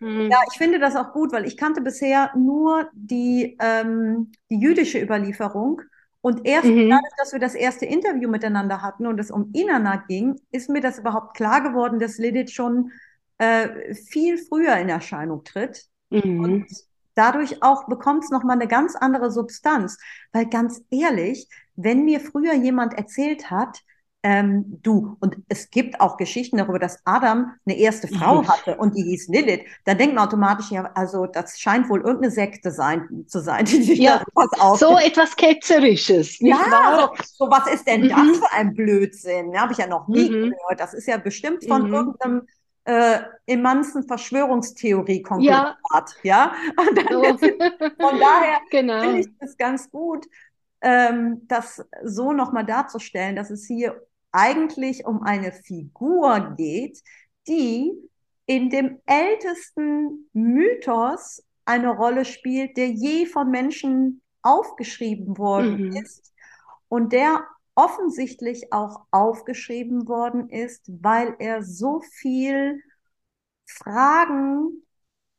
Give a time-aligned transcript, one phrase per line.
[0.00, 5.00] Ja, ich finde das auch gut, weil ich kannte bisher nur die, ähm, die jüdische
[5.00, 5.82] Überlieferung.
[6.22, 6.88] Und erst Mhm.
[6.88, 10.80] dadurch, dass wir das erste Interview miteinander hatten und es um Inanna ging, ist mir
[10.80, 12.92] das überhaupt klar geworden, dass Lilith schon
[13.38, 15.86] äh, viel früher in Erscheinung tritt.
[16.10, 16.64] Mhm.
[16.64, 16.66] Und
[17.14, 19.98] dadurch auch bekommt es nochmal eine ganz andere Substanz.
[20.32, 23.80] Weil ganz ehrlich, wenn mir früher jemand erzählt hat,
[24.22, 28.94] ähm, du, und es gibt auch Geschichten darüber, dass Adam eine erste Frau hatte und
[28.96, 33.24] die hieß Lilith, dann denkt man automatisch, ja, also das scheint wohl irgendeine Sekte sein,
[33.26, 34.22] zu sein, die sich Ja, da.
[34.78, 36.96] So etwas Ketzerisches, Ja, wahr?
[36.96, 38.38] so, so was ist denn das Mhm.
[38.38, 39.58] für ein Blödsinn?
[39.60, 40.50] Habe ich ja noch nie Mhm.
[40.50, 40.80] gehört.
[40.80, 41.92] Das ist ja bestimmt von Mhm.
[41.92, 42.46] irgendeinem
[42.84, 45.76] äh, immensen Verschwörungstheorie-Konglomerat, Ja,
[46.22, 46.52] ja?
[46.76, 47.38] Und dann so.
[48.00, 49.02] von daher Genau.
[49.02, 50.26] finde ich es ganz gut,
[50.80, 54.00] ähm, das so nochmal darzustellen, dass es hier
[54.32, 57.02] eigentlich um eine Figur geht,
[57.48, 57.92] die
[58.46, 65.92] in dem ältesten Mythos eine Rolle spielt, der je von Menschen aufgeschrieben worden Mhm.
[66.02, 66.32] ist
[66.88, 72.82] und der offensichtlich auch aufgeschrieben worden ist, weil er so viel
[73.66, 74.86] Fragen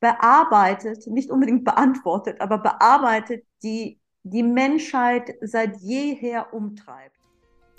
[0.02, 7.21] bearbeitet, nicht unbedingt beantwortet, aber bearbeitet, die die Menschheit seit jeher umtreibt.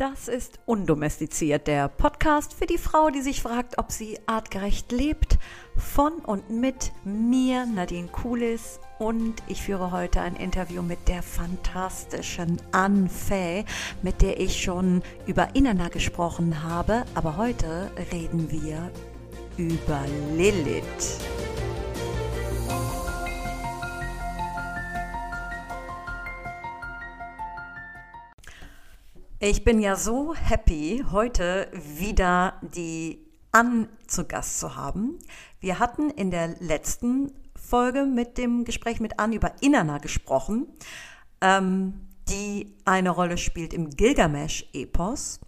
[0.02, 5.38] Das ist Undomestiziert, der Podcast für die Frau, die sich fragt, ob sie artgerecht lebt.
[5.76, 8.80] Von und mit mir, Nadine Kulis.
[8.98, 13.64] Und ich führe heute ein Interview mit der fantastischen Anne Fay,
[14.02, 17.04] mit der ich schon über Inanna gesprochen habe.
[17.14, 18.90] Aber heute reden wir
[19.56, 20.00] über
[20.34, 21.20] Lilith.
[29.44, 35.18] Ich bin ja so happy, heute wieder die Ann zu Gast zu haben.
[35.58, 40.68] Wir hatten in der letzten Folge mit dem Gespräch mit Ann über Inanna gesprochen,
[41.40, 45.40] ähm, die eine Rolle spielt im Gilgamesch-Epos.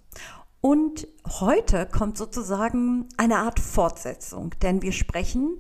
[0.60, 5.58] Und heute kommt sozusagen eine Art Fortsetzung, denn wir sprechen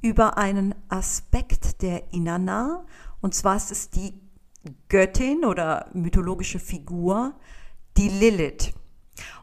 [0.00, 2.86] über einen Aspekt der Inanna,
[3.20, 4.29] und zwar ist es die
[4.88, 7.34] Göttin oder mythologische Figur,
[7.96, 8.72] die Lilith.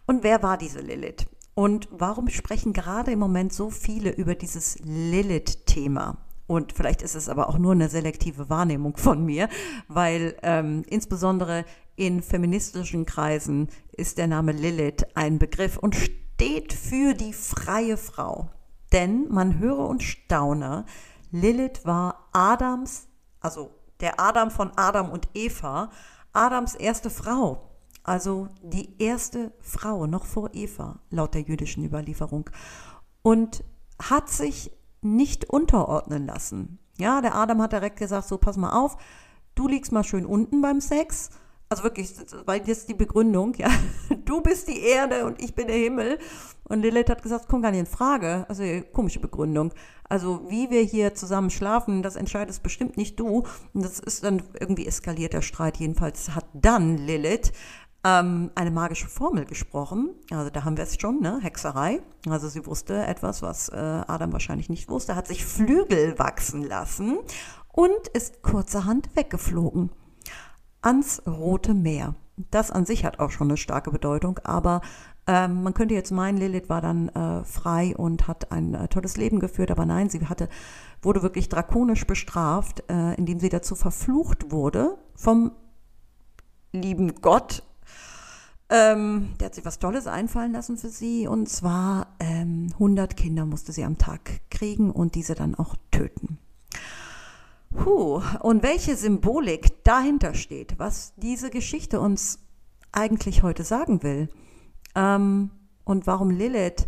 [0.06, 1.28] Und wer war diese Lilith?
[1.54, 6.18] Und warum sprechen gerade im Moment so viele über dieses Lilith-Thema?
[6.46, 9.50] Und vielleicht ist es aber auch nur eine selektive Wahrnehmung von mir,
[9.88, 17.14] weil ähm, insbesondere in feministischen Kreisen ist der Name Lilith ein Begriff und steht für
[17.14, 18.50] die freie Frau.
[18.94, 20.86] Denn man höre und staune,
[21.32, 23.08] Lilith war Adams,
[23.42, 25.90] also der Adam von Adam und Eva,
[26.34, 27.72] Adams erste Frau.
[28.03, 32.50] Also die erste Frau, noch vor Eva, laut der jüdischen Überlieferung.
[33.22, 33.63] Und
[34.02, 34.72] hat sich
[35.02, 36.80] nicht unterordnen lassen.
[36.97, 38.97] Ja, der Adam hat direkt gesagt, so pass mal auf,
[39.56, 41.30] du liegst mal schön unten beim Sex.
[41.70, 42.14] Also wirklich,
[42.46, 43.70] weil jetzt die Begründung, ja,
[44.26, 46.18] du bist die Erde und ich bin der Himmel.
[46.64, 48.46] Und Lilith hat gesagt, kommt gar nicht in Frage.
[48.48, 48.64] Also
[48.94, 49.74] komische Begründung.
[50.08, 53.44] Also wie wir hier zusammen schlafen, das entscheidest bestimmt nicht du.
[53.74, 55.78] Und das ist dann irgendwie eskaliert der Streit.
[55.78, 57.52] Jedenfalls hat dann Lilith
[58.06, 60.12] ähm, eine magische Formel gesprochen.
[60.32, 61.40] Also da haben wir es schon, ne?
[61.42, 62.02] Hexerei.
[62.30, 67.18] Also sie wusste etwas, was äh, Adam wahrscheinlich nicht wusste, hat sich Flügel wachsen lassen
[67.74, 69.90] und ist kurzerhand weggeflogen
[70.88, 72.16] ans Rote Meer.
[72.50, 74.81] Das an sich hat auch schon eine starke Bedeutung, aber
[75.25, 79.18] ähm, man könnte jetzt meinen, Lilith war dann äh, frei und hat ein äh, tolles
[79.18, 80.48] Leben geführt, aber nein, sie hatte,
[81.02, 85.52] wurde wirklich drakonisch bestraft, äh, indem sie dazu verflucht wurde vom
[86.72, 87.64] lieben Gott.
[88.69, 93.46] Ähm, der hat sich was Tolles einfallen lassen für sie und zwar ähm, 100 Kinder
[93.46, 96.38] musste sie am Tag kriegen und diese dann auch töten.
[97.76, 102.40] Puh, und welche Symbolik dahinter steht, was diese Geschichte uns
[102.92, 104.30] eigentlich heute sagen will
[104.96, 105.52] ähm,
[105.84, 106.88] und warum Lilith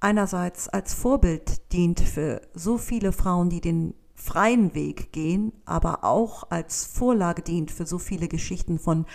[0.00, 6.50] einerseits als Vorbild dient für so viele Frauen, die den freien Weg gehen, aber auch
[6.50, 9.06] als Vorlage dient für so viele Geschichten von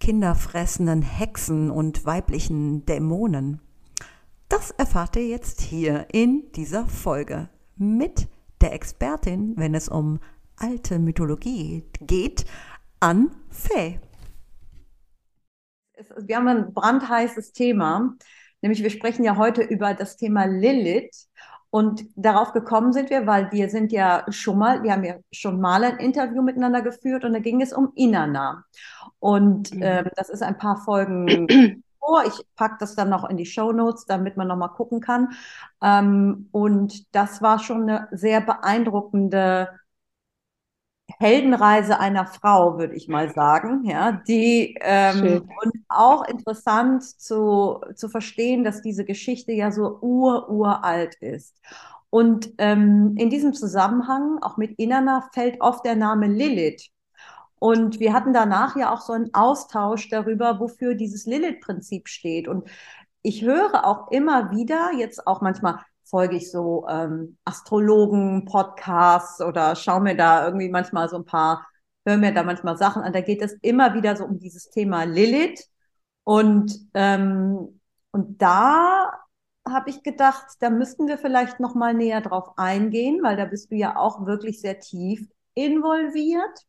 [0.00, 3.60] kinderfressenden Hexen und weiblichen Dämonen.
[4.48, 8.28] Das erfahrt ihr jetzt hier in dieser Folge mit
[8.60, 10.20] der Expertin, wenn es um
[10.56, 12.44] alte Mythologie geht,
[13.00, 14.00] an Fee.
[16.18, 18.14] Wir haben ein brandheißes Thema,
[18.60, 21.28] nämlich wir sprechen ja heute über das Thema Lilith.
[21.70, 25.60] Und darauf gekommen sind wir, weil wir sind ja schon mal, wir haben ja schon
[25.60, 28.64] mal ein Interview miteinander geführt und da ging es um Inanna.
[29.18, 31.46] Und ähm, das ist ein paar Folgen
[32.08, 32.24] vor.
[32.26, 35.30] Ich packe das dann noch in die Show Notes, damit man nochmal gucken kann.
[35.82, 39.68] Ähm, und das war schon eine sehr beeindruckende
[41.20, 48.08] Heldenreise einer Frau, würde ich mal sagen, ja, die ähm, und auch interessant zu, zu
[48.08, 51.60] verstehen, dass diese Geschichte ja so ur uralt ist.
[52.10, 56.90] Und ähm, in diesem Zusammenhang, auch mit Inanna, fällt oft der Name Lilith.
[57.58, 62.48] Und wir hatten danach ja auch so einen Austausch darüber, wofür dieses Lilith-Prinzip steht.
[62.48, 62.68] Und
[63.22, 69.76] ich höre auch immer wieder, jetzt auch manchmal folge ich so ähm, Astrologen, Podcasts oder
[69.76, 71.66] schaue mir da irgendwie manchmal so ein paar,
[72.06, 73.12] höre mir da manchmal Sachen an.
[73.12, 75.68] Da geht es immer wieder so um dieses Thema Lilith.
[76.24, 77.80] Und, ähm,
[78.12, 79.12] und da
[79.68, 83.70] habe ich gedacht, da müssten wir vielleicht noch mal näher drauf eingehen, weil da bist
[83.70, 86.66] du ja auch wirklich sehr tief involviert.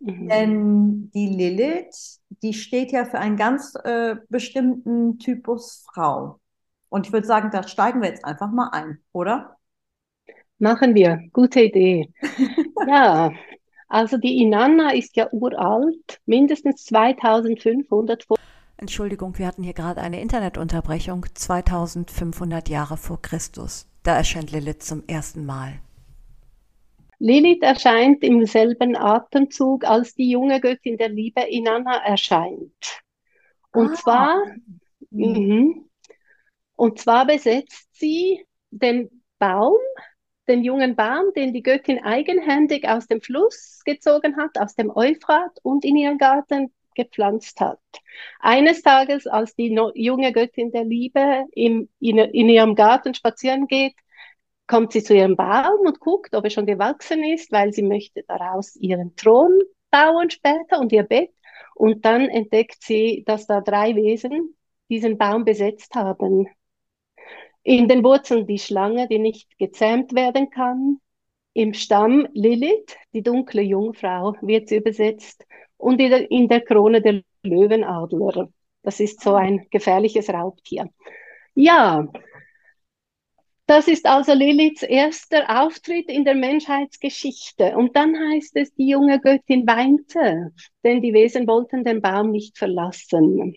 [0.00, 0.28] Mhm.
[0.28, 6.40] Denn die Lilith, die steht ja für einen ganz äh, bestimmten Typus Frau.
[6.88, 9.56] Und ich würde sagen, da steigen wir jetzt einfach mal ein, oder?
[10.58, 11.20] Machen wir.
[11.32, 12.10] Gute Idee.
[12.88, 13.32] ja,
[13.88, 18.36] also die Inanna ist ja uralt, mindestens 2500 vor.
[18.78, 21.26] Entschuldigung, wir hatten hier gerade eine Internetunterbrechung.
[21.34, 23.86] 2500 Jahre vor Christus.
[24.02, 25.80] Da erscheint Lilith zum ersten Mal.
[27.18, 33.00] Lilith erscheint im selben Atemzug, als die junge Göttin der Liebe Inanna erscheint.
[33.72, 33.94] Und ah.
[33.94, 34.42] zwar,
[35.10, 35.74] mh,
[36.76, 39.78] und zwar besetzt sie den Baum,
[40.48, 45.58] den jungen Baum, den die Göttin eigenhändig aus dem Fluss gezogen hat, aus dem Euphrat
[45.62, 47.80] und in ihren Garten gepflanzt hat.
[48.40, 53.94] Eines Tages, als die junge Göttin der Liebe im, in, in ihrem Garten spazieren geht,
[54.66, 58.24] kommt sie zu ihrem Baum und guckt, ob er schon gewachsen ist, weil sie möchte
[58.26, 59.58] daraus ihren Thron
[59.90, 61.30] bauen später und ihr Bett.
[61.74, 64.56] Und dann entdeckt sie, dass da drei Wesen
[64.88, 66.48] diesen Baum besetzt haben.
[67.62, 71.00] In den Wurzeln die Schlange, die nicht gezähmt werden kann.
[71.52, 75.44] Im Stamm Lilith, die dunkle Jungfrau, wird sie übersetzt.
[75.76, 78.48] Und in der, Krone der Löwenadler.
[78.82, 80.88] Das ist so ein gefährliches Raubtier.
[81.54, 82.06] Ja,
[83.66, 87.76] das ist also Liliths erster Auftritt in der Menschheitsgeschichte.
[87.76, 90.52] Und dann heißt es, die junge Göttin weinte,
[90.84, 93.56] denn die Wesen wollten den Baum nicht verlassen.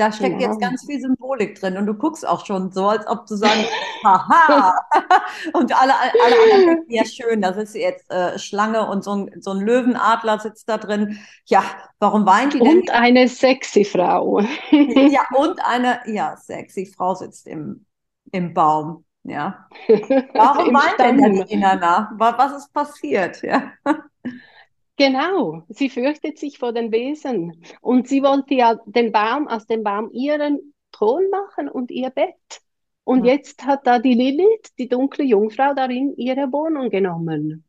[0.00, 0.50] Da steckt genau.
[0.50, 3.66] jetzt ganz viel Symbolik drin und du guckst auch schon so, als ob du sagen,
[4.02, 4.74] haha.
[5.52, 9.42] und alle, alle anderen denken, ja schön, da sitzt jetzt äh, Schlange und so ein,
[9.42, 11.18] so ein Löwenadler sitzt da drin.
[11.44, 11.62] Ja,
[11.98, 12.78] warum weint die denn?
[12.78, 14.40] Und eine sexy Frau.
[14.70, 17.84] ja, und eine, ja, sexy Frau sitzt im,
[18.32, 19.04] im Baum.
[19.24, 19.68] Ja.
[20.32, 22.10] Warum weint denn die Inanna?
[22.16, 23.42] Was ist passiert?
[23.42, 23.72] Ja.
[25.00, 27.64] Genau, sie fürchtet sich vor den Wesen.
[27.80, 32.60] Und sie wollte ja den Baum aus dem Baum ihren Thron machen und ihr Bett.
[33.04, 33.32] Und ja.
[33.32, 37.64] jetzt hat da die Lilith, die dunkle Jungfrau, darin ihre Wohnung genommen.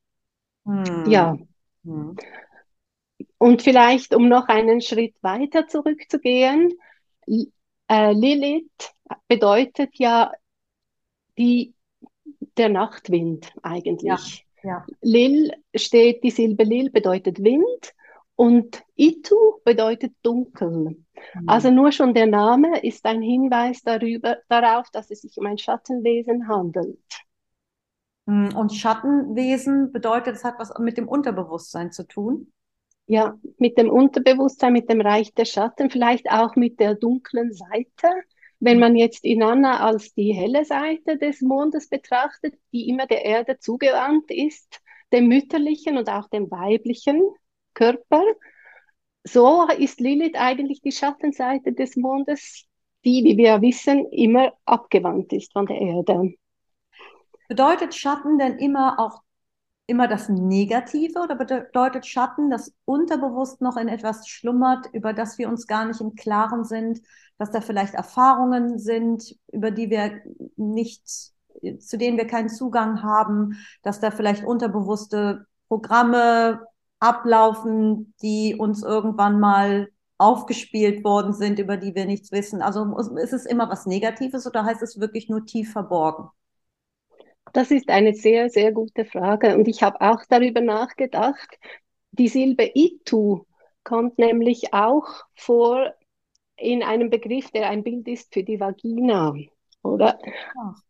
[0.66, 1.06] Hm.
[1.10, 1.38] Ja.
[1.86, 2.18] Hm.
[3.38, 6.74] Und vielleicht, um noch einen Schritt weiter zurückzugehen,
[7.26, 8.94] äh, Lilith
[9.30, 10.34] bedeutet ja
[11.38, 11.76] die,
[12.58, 14.04] der Nachtwind eigentlich.
[14.04, 14.20] Ja.
[14.64, 14.86] Ja.
[15.02, 17.94] Lil steht, die Silbe Lil bedeutet Wind
[18.36, 20.98] und Itu bedeutet dunkel.
[21.36, 21.48] Mhm.
[21.48, 25.58] Also nur schon der Name ist ein Hinweis darüber, darauf, dass es sich um ein
[25.58, 27.00] Schattenwesen handelt.
[28.26, 28.56] Mhm.
[28.56, 32.52] Und Schattenwesen bedeutet, es hat was mit dem Unterbewusstsein zu tun?
[33.08, 38.08] Ja, mit dem Unterbewusstsein, mit dem Reich der Schatten, vielleicht auch mit der dunklen Seite.
[38.64, 43.58] Wenn man jetzt Inanna als die helle Seite des Mondes betrachtet, die immer der Erde
[43.58, 47.24] zugewandt ist, dem mütterlichen und auch dem weiblichen
[47.74, 48.24] Körper,
[49.24, 52.68] so ist Lilith eigentlich die Schattenseite des Mondes,
[53.04, 56.36] die, wie wir wissen, immer abgewandt ist von der Erde.
[57.50, 59.24] Bedeutet Schatten denn immer auch
[59.92, 65.50] immer das Negative oder bedeutet Schatten, dass unterbewusst noch in etwas schlummert, über das wir
[65.50, 67.02] uns gar nicht im Klaren sind,
[67.38, 70.22] dass da vielleicht Erfahrungen sind, über die wir
[70.56, 76.66] nicht, zu denen wir keinen Zugang haben, dass da vielleicht unterbewusste Programme
[77.00, 82.62] ablaufen, die uns irgendwann mal aufgespielt worden sind, über die wir nichts wissen.
[82.62, 86.30] Also ist es immer was Negatives oder heißt es wirklich nur tief verborgen?
[87.54, 89.58] Das ist eine sehr, sehr gute Frage.
[89.58, 91.58] Und ich habe auch darüber nachgedacht.
[92.12, 93.46] Die Silbe Itu
[93.84, 95.94] kommt nämlich auch vor
[96.58, 99.34] in einem Begriff, der ein Bild ist für die Vagina.
[99.84, 100.20] Oder?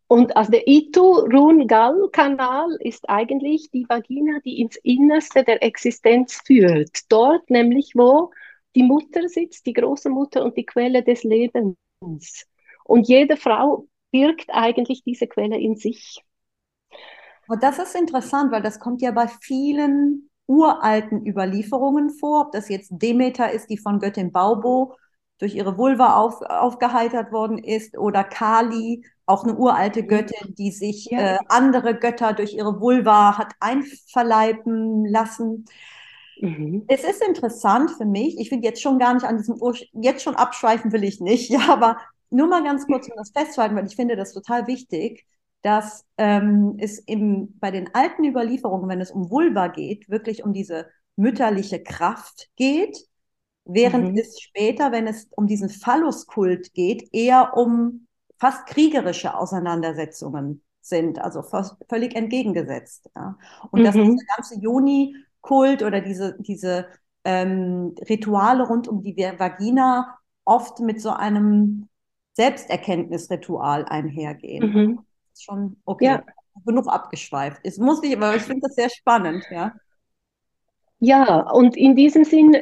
[0.06, 7.00] Und also der Itu-Run-Gal-Kanal ist eigentlich die Vagina, die ins Innerste der Existenz führt.
[7.08, 8.30] Dort nämlich, wo
[8.74, 11.78] die Mutter sitzt, die große Mutter und die Quelle des Lebens.
[12.84, 16.22] Und jede Frau birgt eigentlich diese Quelle in sich.
[17.52, 22.70] Und das ist interessant, weil das kommt ja bei vielen uralten Überlieferungen vor, ob das
[22.70, 24.94] jetzt Demeter ist, die von Göttin Baubo
[25.38, 30.02] durch ihre Vulva auf, aufgeheitert worden ist, oder Kali, auch eine uralte.
[30.06, 35.66] Göttin, die sich äh, andere Götter durch ihre Vulva hat einverleiben lassen.
[36.40, 36.84] Mhm.
[36.88, 40.22] Es ist interessant für mich, ich will jetzt schon gar nicht an diesem, Ur jetzt
[40.22, 41.98] schon abschweifen will ich nicht, ja, aber
[42.30, 45.26] nur mal ganz kurz, um das festzuhalten, weil ich finde das total wichtig,
[45.62, 50.52] dass ähm, es im, bei den alten Überlieferungen, wenn es um Vulva geht, wirklich um
[50.52, 52.98] diese mütterliche Kraft geht,
[53.64, 54.18] während mhm.
[54.18, 58.06] es später, wenn es um diesen Phalluskult geht, eher um
[58.38, 61.42] fast kriegerische Auseinandersetzungen sind, also
[61.88, 63.08] völlig entgegengesetzt.
[63.14, 63.38] Ja.
[63.70, 63.84] Und mhm.
[63.84, 66.86] dass dieser ganze Joni-Kult oder diese, diese
[67.24, 71.88] ähm, Rituale rund um die Vagina oft mit so einem
[72.32, 74.72] Selbsterkenntnisritual einhergehen.
[74.72, 74.98] Mhm.
[75.32, 76.04] Ist schon okay.
[76.04, 76.22] Ja.
[76.66, 77.60] Genug abgeschweift.
[77.64, 79.72] Es muss nicht, aber ich finde das sehr spannend, ja.
[80.98, 82.56] Ja, und in diesem Sinn,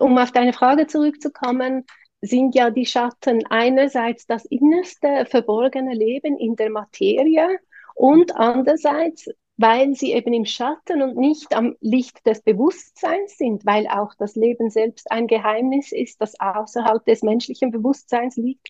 [0.00, 1.84] um auf deine Frage zurückzukommen,
[2.20, 7.58] sind ja die Schatten einerseits das innerste verborgene Leben in der Materie
[7.94, 13.86] und andererseits, weil sie eben im Schatten und nicht am Licht des Bewusstseins sind, weil
[13.86, 18.68] auch das Leben selbst ein Geheimnis ist, das außerhalb des menschlichen Bewusstseins liegt,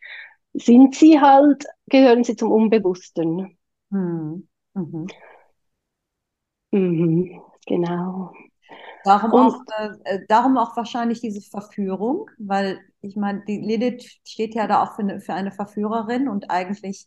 [0.58, 3.56] sind sie halt, gehören sie zum Unbewussten.
[3.90, 4.48] Hm.
[4.74, 5.06] Mhm.
[6.72, 8.32] Mhm, genau.
[9.04, 9.60] Darum auch,
[10.04, 14.94] äh, darum auch wahrscheinlich diese Verführung, weil ich meine, die Lilith steht ja da auch
[14.96, 17.06] für eine, für eine Verführerin und eigentlich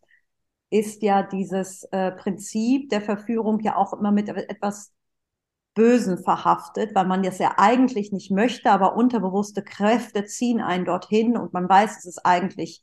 [0.70, 4.94] ist ja dieses äh, Prinzip der Verführung ja auch immer mit etwas
[5.76, 11.38] Bösen verhaftet, weil man das ja eigentlich nicht möchte, aber unterbewusste Kräfte ziehen einen dorthin
[11.38, 12.82] und man weiß, es ist eigentlich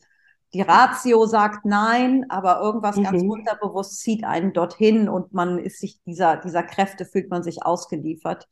[0.56, 3.02] die Ratio sagt nein, aber irgendwas mhm.
[3.04, 7.62] ganz unterbewusst zieht einen dorthin und man ist sich dieser, dieser Kräfte fühlt man sich
[7.62, 8.46] ausgeliefert.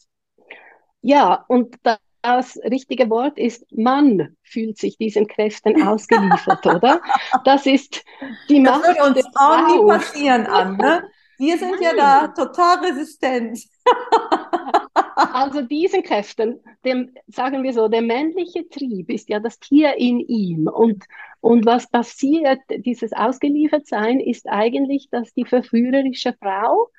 [1.01, 1.77] Ja, und
[2.21, 7.01] das richtige Wort ist, man fühlt sich diesen Kräften ausgeliefert, oder?
[7.45, 8.05] Das ist
[8.51, 8.87] die das Macht.
[8.87, 11.05] Das würde uns auch nie passieren, an, ne?
[11.39, 11.97] Wir sind Nein.
[11.97, 13.59] ja da total resistent.
[15.17, 20.21] also diesen Kräften, dem, sagen wir so, der männliche Trieb ist ja das Tier in
[20.21, 20.69] ihm.
[20.69, 21.05] Und,
[21.41, 26.91] und was passiert, dieses Ausgeliefertsein, ist eigentlich, dass die verführerische Frau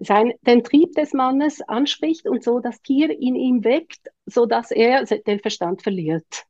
[0.00, 5.04] sein, den Trieb des Mannes anspricht und so das Tier in ihm weckt, sodass er
[5.04, 6.44] den Verstand verliert.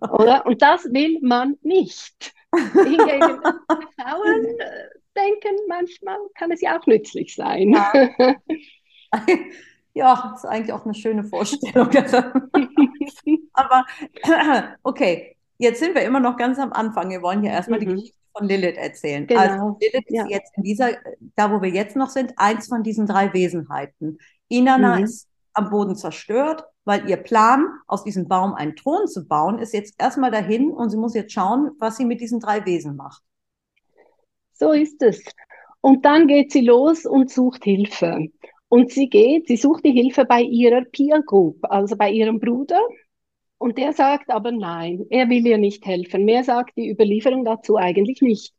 [0.00, 0.46] Oder?
[0.46, 2.32] Und das will man nicht.
[2.54, 3.40] Hingegen
[4.00, 7.72] Frauen äh, denken, manchmal kann es ja auch nützlich sein.
[7.72, 7.92] Ja,
[9.94, 11.88] ja ist eigentlich auch eine schöne Vorstellung.
[13.52, 13.84] Aber
[14.82, 17.10] okay, jetzt sind wir immer noch ganz am Anfang.
[17.10, 17.84] Wir wollen ja erstmal mhm.
[17.84, 19.26] die Geschichte von Lilith erzählen.
[19.26, 19.40] Genau.
[19.40, 20.24] Also Lilith ja.
[20.24, 20.90] ist jetzt in dieser,
[21.36, 24.18] da wo wir jetzt noch sind, eins von diesen drei Wesenheiten.
[24.48, 25.04] Inanna mhm.
[25.04, 29.74] ist am Boden zerstört, weil ihr Plan, aus diesem Baum einen Thron zu bauen, ist
[29.74, 33.22] jetzt erstmal dahin und sie muss jetzt schauen, was sie mit diesen drei Wesen macht.
[34.52, 35.22] So ist es.
[35.80, 38.28] Und dann geht sie los und sucht Hilfe.
[38.68, 42.80] Und sie geht, sie sucht die Hilfe bei ihrer Peer Group, also bei ihrem Bruder,
[43.58, 46.24] und der sagt aber nein, er will ihr nicht helfen.
[46.24, 48.54] Mehr sagt die Überlieferung dazu eigentlich nicht.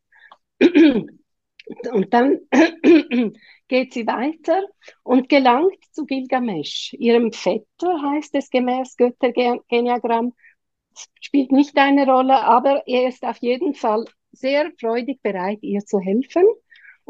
[0.60, 2.40] Und dann
[3.68, 4.62] geht sie weiter
[5.02, 10.34] und gelangt zu Gilgamesch, ihrem Vetter, heißt es gemäß Göttergeniagramm.
[11.20, 15.98] Spielt nicht eine Rolle, aber er ist auf jeden Fall sehr freudig bereit, ihr zu
[15.98, 16.44] helfen.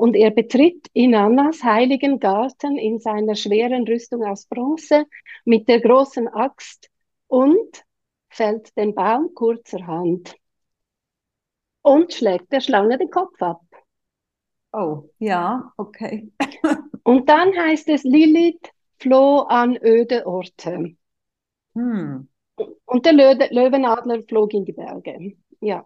[0.00, 5.04] Und er betritt Inannas heiligen Garten in seiner schweren Rüstung aus Bronze
[5.44, 6.88] mit der großen Axt
[7.26, 7.84] und
[8.30, 10.34] fällt den Baum kurzerhand
[11.82, 13.60] und schlägt der Schlange den Kopf ab.
[14.72, 16.32] Oh, ja, okay.
[17.02, 20.96] und dann heißt es, Lilith floh an öde Orte.
[21.74, 22.26] Hm.
[22.86, 25.36] Und der Lö Löwenadler flog in die Berge.
[25.60, 25.84] Ja.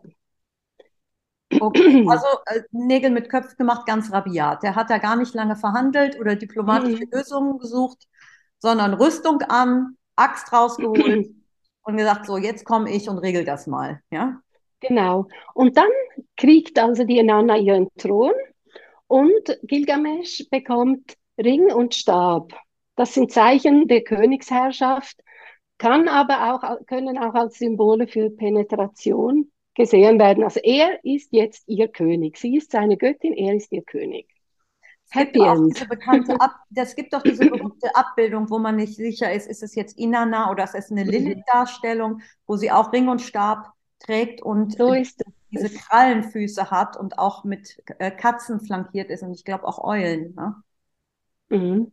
[1.50, 2.04] Okay.
[2.08, 4.62] Also äh, Nägel mit Köpfen gemacht, ganz rabiat.
[4.62, 7.10] Der hat da gar nicht lange verhandelt oder diplomatische mhm.
[7.10, 8.06] Lösungen gesucht,
[8.58, 11.28] sondern Rüstung an, Axt rausgeholt
[11.82, 14.40] und gesagt, so jetzt komme ich und regel das mal, ja?
[14.80, 15.28] Genau.
[15.54, 15.88] Und dann
[16.36, 18.32] kriegt also die Nana ihren Thron
[19.06, 22.52] und Gilgamesch bekommt Ring und Stab.
[22.96, 25.18] Das sind Zeichen der Königsherrschaft,
[25.78, 30.44] kann aber auch, können auch als Symbole für Penetration gesehen werden.
[30.44, 32.38] Also er ist jetzt ihr König.
[32.38, 34.28] Sie ist seine Göttin, er ist ihr König.
[35.10, 35.76] Happy End.
[35.76, 39.62] Diese bekannte Ab das gibt doch diese berühmte Abbildung, wo man nicht sicher ist, ist
[39.62, 41.10] es jetzt Inanna oder ist es eine mhm.
[41.10, 44.94] Lilith-Darstellung, wo sie auch Ring und Stab trägt und so
[45.50, 50.34] diese Krallenfüße hat und auch mit äh, Katzen flankiert ist und ich glaube auch Eulen.
[50.34, 50.54] Ne?
[51.48, 51.92] Mhm.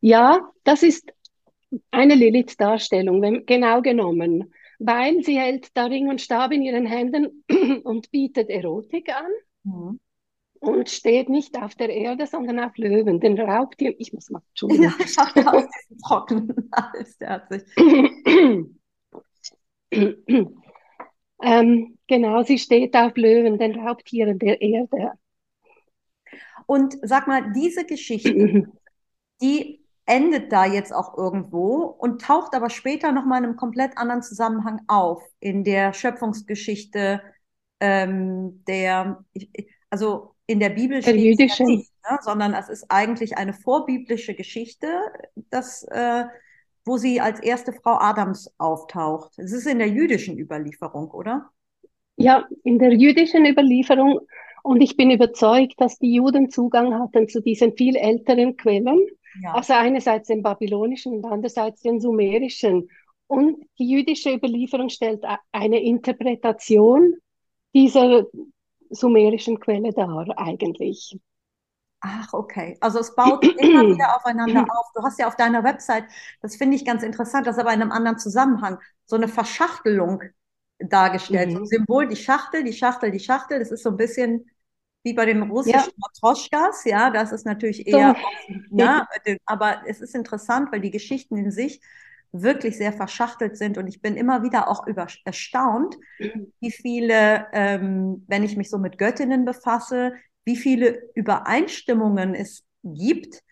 [0.00, 1.12] Ja, das ist
[1.92, 7.44] eine Lilith-Darstellung, genau genommen, weil sie hält da Ring und Stab in ihren Händen
[7.84, 9.30] und bietet Erotik an.
[9.62, 10.00] Mhm
[10.60, 13.94] und steht nicht auf der Erde, sondern auf Löwen, den Raubtier.
[13.98, 14.84] Ich muss mal, Entschuldigung.
[14.84, 17.18] Ja, ich habe ja auch diesen trockenen Hals,
[17.48, 17.62] sich.
[21.42, 25.12] ähm, genau, sie steht auf Löwen, den Raubtieren der Erde.
[26.66, 28.68] Und sag mal, diese Geschichte,
[29.40, 29.79] die
[30.10, 34.80] endet da jetzt auch irgendwo und taucht aber später nochmal in einem komplett anderen Zusammenhang
[34.88, 37.22] auf, in der Schöpfungsgeschichte
[37.78, 39.24] ähm, der,
[39.88, 41.62] also in der Bibel steht jüdische.
[41.62, 42.18] nicht, ne?
[42.22, 44.88] sondern es ist eigentlich eine vorbiblische Geschichte,
[45.48, 46.24] das, äh,
[46.84, 49.38] wo sie als erste Frau Adams auftaucht.
[49.38, 51.50] Es ist in der jüdischen Überlieferung, oder?
[52.16, 54.18] Ja, in der jüdischen Überlieferung.
[54.64, 58.98] Und ich bin überzeugt, dass die Juden Zugang hatten zu diesen viel älteren Quellen.
[59.42, 59.54] Ja.
[59.54, 62.88] Also einerseits den babylonischen und andererseits den sumerischen.
[63.26, 67.14] Und die jüdische Überlieferung stellt eine Interpretation
[67.74, 68.24] dieser
[68.90, 71.16] sumerischen Quelle dar eigentlich.
[72.00, 72.76] Ach, okay.
[72.80, 74.86] Also es baut immer wieder aufeinander auf.
[74.94, 76.04] Du hast ja auf deiner Website,
[76.40, 80.22] das finde ich ganz interessant, das aber in einem anderen Zusammenhang, so eine Verschachtelung
[80.78, 81.50] dargestellt.
[81.50, 81.52] Mhm.
[81.52, 83.58] So ein Symbol, die Schachtel, die Schachtel, die Schachtel.
[83.58, 84.50] Das ist so ein bisschen
[85.02, 85.92] wie bei den russischen.
[85.96, 88.16] Matroschkas, ja, das ist natürlich eher,
[88.48, 88.78] so.
[88.78, 89.08] ja,
[89.46, 91.80] aber es ist interessant, weil die Geschichten in sich
[92.32, 93.78] wirklich sehr verschachtelt sind.
[93.78, 95.96] Und ich bin immer wieder auch über, erstaunt,
[96.60, 100.14] wie viele, ähm, wenn ich mich so mit Göttinnen befasse,
[100.44, 103.42] wie viele Übereinstimmungen es gibt,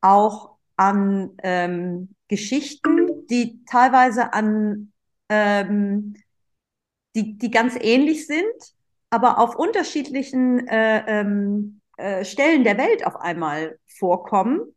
[0.00, 4.92] auch an ähm, Geschichten, die teilweise an,
[5.28, 6.14] ähm,
[7.14, 8.75] die, die ganz ähnlich sind,
[9.10, 14.74] aber auf unterschiedlichen äh, ähm, äh, Stellen der Welt auf einmal vorkommen.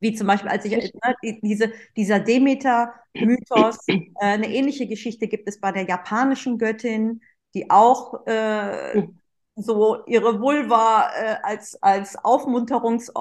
[0.00, 5.60] Wie zum Beispiel, als ich ne, diese, dieser Demeter-Mythos, äh, eine ähnliche Geschichte gibt es
[5.60, 7.22] bei der japanischen Göttin,
[7.54, 9.02] die auch äh,
[9.56, 13.12] so ihre Vulva äh, als, als Aufmunterungsmittel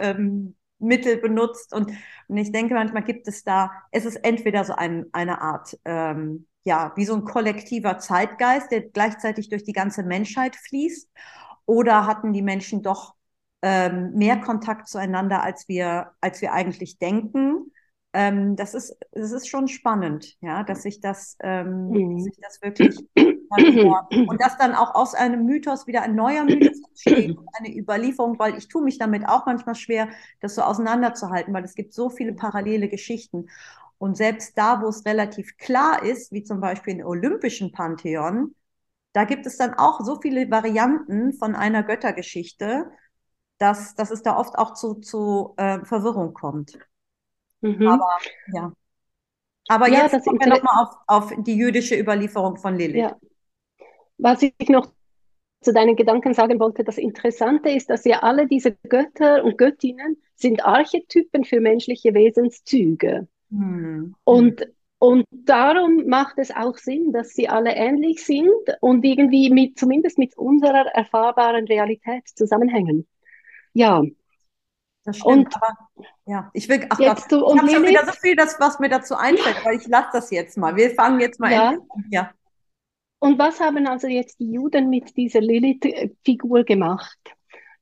[0.00, 1.74] äh, ähm, benutzt.
[1.74, 1.92] Und,
[2.28, 6.46] und ich denke, manchmal gibt es da, es ist entweder so ein, eine Art, ähm,
[6.64, 11.08] ja, wie so ein kollektiver Zeitgeist, der gleichzeitig durch die ganze Menschheit fließt,
[11.66, 13.14] oder hatten die Menschen doch
[13.62, 17.72] ähm, mehr Kontakt zueinander, als wir, als wir eigentlich denken.
[18.12, 22.20] Ähm, das ist, das ist schon spannend, ja, dass sich das, ähm, mhm.
[22.20, 22.96] sich das wirklich
[23.50, 28.56] und dass dann auch aus einem Mythos wieder ein neuer Mythos entsteht, eine Überlieferung, weil
[28.56, 30.08] ich tue mich damit auch manchmal schwer,
[30.40, 33.46] das so auseinanderzuhalten, weil es gibt so viele parallele Geschichten.
[34.04, 38.54] Und selbst da, wo es relativ klar ist, wie zum Beispiel im olympischen Pantheon,
[39.14, 42.90] da gibt es dann auch so viele Varianten von einer Göttergeschichte,
[43.56, 46.78] dass, dass es da oft auch zu, zu äh, Verwirrung kommt.
[47.62, 47.88] Mhm.
[47.88, 48.06] Aber
[48.52, 48.72] ja.
[49.68, 52.96] Aber ja, jetzt kommen wir nochmal auf, auf die jüdische Überlieferung von Lilith.
[52.96, 53.16] Ja.
[54.18, 54.92] Was ich noch
[55.62, 60.22] zu deinen Gedanken sagen wollte, das Interessante ist, dass ja alle diese Götter und Göttinnen
[60.34, 63.28] sind Archetypen für menschliche Wesenszüge.
[63.54, 64.14] Mhm.
[64.24, 64.66] Und,
[64.98, 70.18] und darum macht es auch Sinn, dass sie alle ähnlich sind und irgendwie mit, zumindest
[70.18, 73.06] mit unserer erfahrbaren Realität zusammenhängen.
[73.72, 74.02] Ja.
[75.04, 75.76] Das stimmt, und aber
[76.24, 78.88] ja, ich will, ach jetzt Gott, ich habe schon wieder so viel, das, was mir
[78.88, 80.74] dazu einfällt, aber ich lasse das jetzt mal.
[80.76, 81.68] Wir fangen jetzt mal ja.
[81.68, 81.82] an.
[82.10, 82.32] Ja.
[83.18, 87.18] Und was haben also jetzt die Juden mit dieser Lilith-Figur gemacht?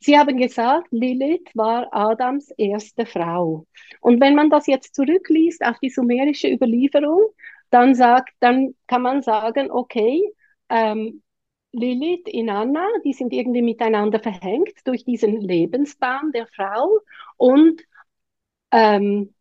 [0.02, 3.66] Sie haben gesagt, Lilith war Adams erste Frau.
[4.00, 7.22] Und wenn man das jetzt zurückliest auf die sumerische Überlieferung,
[7.70, 10.20] dann sagt, dann kann man sagen, okay,
[10.68, 11.22] ähm,
[11.70, 17.00] Lilith, Inanna, die sind irgendwie miteinander verhängt durch diesen Lebensbaum der Frau
[17.36, 17.80] und
[18.72, 19.32] ähm,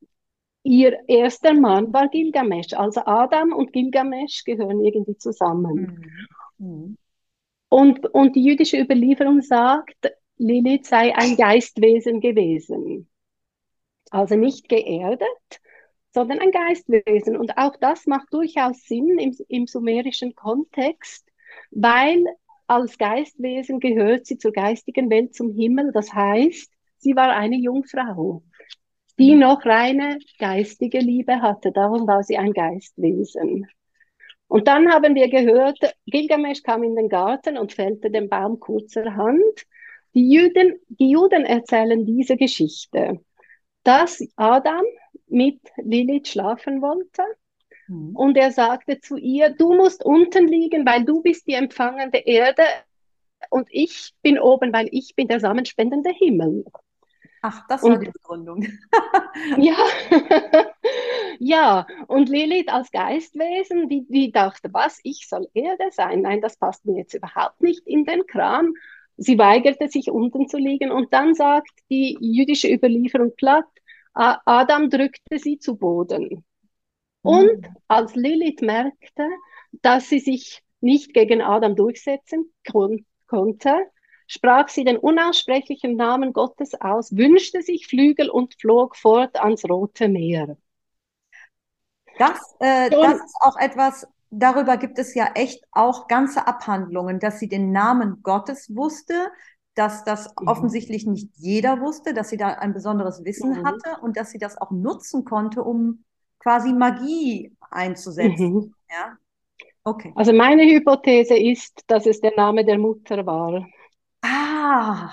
[0.62, 2.74] ihr erster Mann war Gilgamesch.
[2.74, 6.16] Also Adam und Gilgamesch gehören irgendwie zusammen.
[6.58, 6.68] Mhm.
[6.68, 6.98] mhm.
[7.74, 13.08] Und, und die jüdische Überlieferung sagt, Lilith sei ein Geistwesen gewesen.
[14.10, 15.62] Also nicht geerdet,
[16.10, 17.38] sondern ein Geistwesen.
[17.38, 21.28] Und auch das macht durchaus Sinn im, im sumerischen Kontext,
[21.70, 22.26] weil
[22.66, 25.92] als Geistwesen gehört sie zur geistigen Welt zum Himmel.
[25.92, 28.42] Das heißt, sie war eine Jungfrau,
[29.20, 31.72] die noch reine geistige Liebe hatte.
[31.72, 33.68] Darum war sie ein Geistwesen.
[34.48, 35.78] Und dann haben wir gehört,
[36.08, 39.66] Gilgamesch kam in den Garten und fällte den Baum kurzerhand.
[40.14, 43.20] Die Juden, die Juden erzählen diese Geschichte,
[43.84, 44.84] dass Adam
[45.28, 47.24] mit Lilith schlafen wollte
[47.88, 48.16] mhm.
[48.16, 52.64] und er sagte zu ihr, du musst unten liegen, weil du bist die empfangende Erde
[53.50, 56.66] und ich bin oben, weil ich bin der samenspendende Himmel.
[57.42, 58.68] Ach, das war und, die Begründung.
[59.58, 59.76] ja.
[61.40, 66.22] ja, und Lilith als Geistwesen, die, die dachte, was, ich soll Erde sein?
[66.22, 68.74] Nein, das passt mir jetzt überhaupt nicht in den Kram.
[69.24, 73.68] Sie weigerte sich unten zu liegen und dann sagt die jüdische Überlieferung platt,
[74.14, 76.44] Adam drückte sie zu Boden.
[77.22, 77.32] Mhm.
[77.32, 79.30] Und als Lilith merkte,
[79.84, 83.76] dass sie sich nicht gegen Adam durchsetzen kon konnte,
[84.26, 90.10] sprach sie den unaussprechlichen Namen Gottes aus, wünschte sich Flügel und flog fort ans Rote
[90.10, 90.58] Meer.
[92.18, 97.40] Das, äh, das ist auch etwas, darüber gibt es ja echt auch ganze Abhandlungen, dass
[97.40, 99.14] sie den Namen Gottes wusste,
[99.76, 100.48] dass das mhm.
[100.48, 103.66] offensichtlich nicht jeder wusste, dass sie da ein besonderes Wissen mhm.
[103.66, 106.04] hatte und dass sie das auch nutzen konnte, um
[106.40, 108.54] quasi Magie einzusetzen.
[108.54, 108.74] Mhm.
[108.90, 109.18] Ja?
[109.84, 110.14] Okay.
[110.16, 113.68] Also meine Hypothese ist, dass es der Name der Mutter war.
[114.22, 115.12] Ah,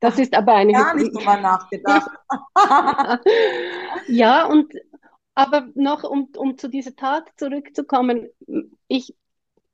[0.00, 2.10] das ist aber eine gar nicht drüber nachgedacht.
[4.08, 4.72] ja, und
[5.36, 8.28] aber noch, um, um zu dieser Tat zurückzukommen,
[8.88, 9.14] ich,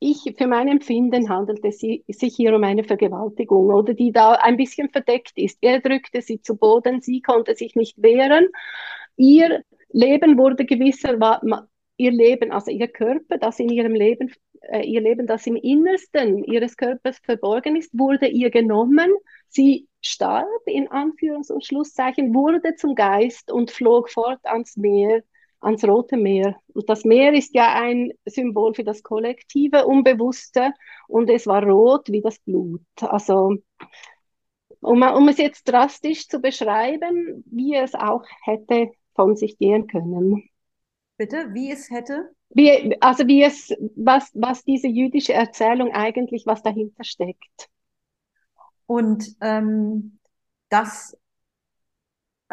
[0.01, 4.57] ich, für mein Empfinden handelt es sich hier um eine Vergewaltigung oder die da ein
[4.57, 5.59] bisschen verdeckt ist.
[5.61, 8.49] Er drückte sie zu Boden, sie konnte sich nicht wehren.
[9.17, 11.17] Ihr Leben wurde gewisser,
[11.97, 16.45] ihr Leben, also ihr Körper, das in ihrem Leben äh, ihr Leben, das im Innersten
[16.45, 19.11] ihres Körpers verborgen ist, wurde ihr genommen.
[19.49, 25.23] Sie starb in Anführungs- und Schlusszeichen, wurde zum Geist und flog fort ans Meer,
[25.63, 26.57] ans Rote Meer.
[26.75, 30.73] Und das Meer ist ja ein Symbol für das kollektive Unbewusste
[31.09, 32.83] und es war rot wie das Blut.
[33.01, 33.57] Also
[34.81, 40.49] um, um es jetzt drastisch zu beschreiben, wie es auch hätte von sich gehen können.
[41.17, 42.31] Bitte, wie es hätte?
[42.51, 47.69] Wie, also wie es, was, was diese jüdische Erzählung eigentlich, was dahinter steckt.
[48.87, 50.19] Und ähm,
[50.69, 51.17] das,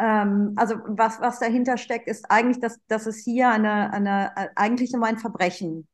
[0.00, 4.94] ähm, also was, was dahinter steckt, ist eigentlich, dass, dass es hier eine, eine, eigentlich
[4.94, 5.86] um ein Verbrechen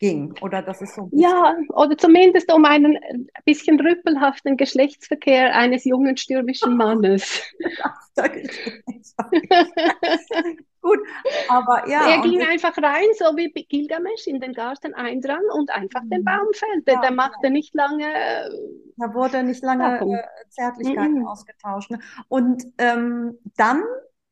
[0.00, 0.34] ging.
[0.40, 1.08] Oder das ist so.
[1.12, 2.98] Ja, oder zumindest um einen
[3.44, 7.40] bisschen rüppelhaften Geschlechtsverkehr eines jungen stürmischen Mannes.
[10.82, 10.98] Gut,
[11.48, 12.08] aber ja.
[12.08, 16.24] Er ging einfach rein, so wie Gilgamesh in den Garten eindrang und einfach den mhm.
[16.24, 16.92] Baum fällte.
[16.92, 17.50] Ja, Der machte ja.
[17.50, 18.06] nicht lange.
[18.96, 21.26] Da wurde nicht lange äh, Zärtlichkeiten mhm.
[21.26, 21.90] ausgetauscht.
[21.90, 21.98] Ne?
[22.28, 23.82] Und ähm, dann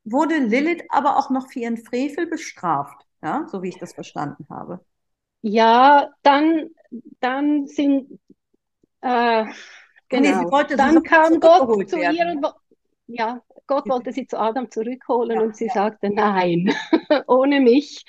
[0.04, 4.46] wurde Lilith aber auch noch für ihren Frevel bestraft, ja, so wie ich das verstanden
[4.48, 4.80] habe.
[5.42, 6.70] Ja, dann,
[7.20, 8.18] dann sind,
[9.00, 9.44] äh,
[10.08, 12.46] genau, nee, dann kam Gott zu ihr und,
[13.06, 15.74] ja, Gott wollte sie zu Adam zurückholen ja, und sie ja.
[15.74, 16.74] sagte, nein,
[17.26, 18.04] ohne mich.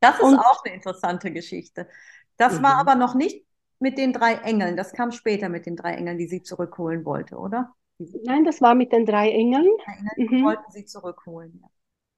[0.00, 1.88] Das ist und, auch eine interessante Geschichte.
[2.36, 2.64] Das mhm.
[2.64, 3.44] war aber noch nicht
[3.78, 4.76] mit den drei Engeln.
[4.76, 7.74] Das kam später mit den drei Engeln, die sie zurückholen wollte, oder?
[7.98, 9.68] Nein, das war mit den drei Engeln.
[10.16, 10.44] Die mhm.
[10.44, 11.62] wollten sie zurückholen.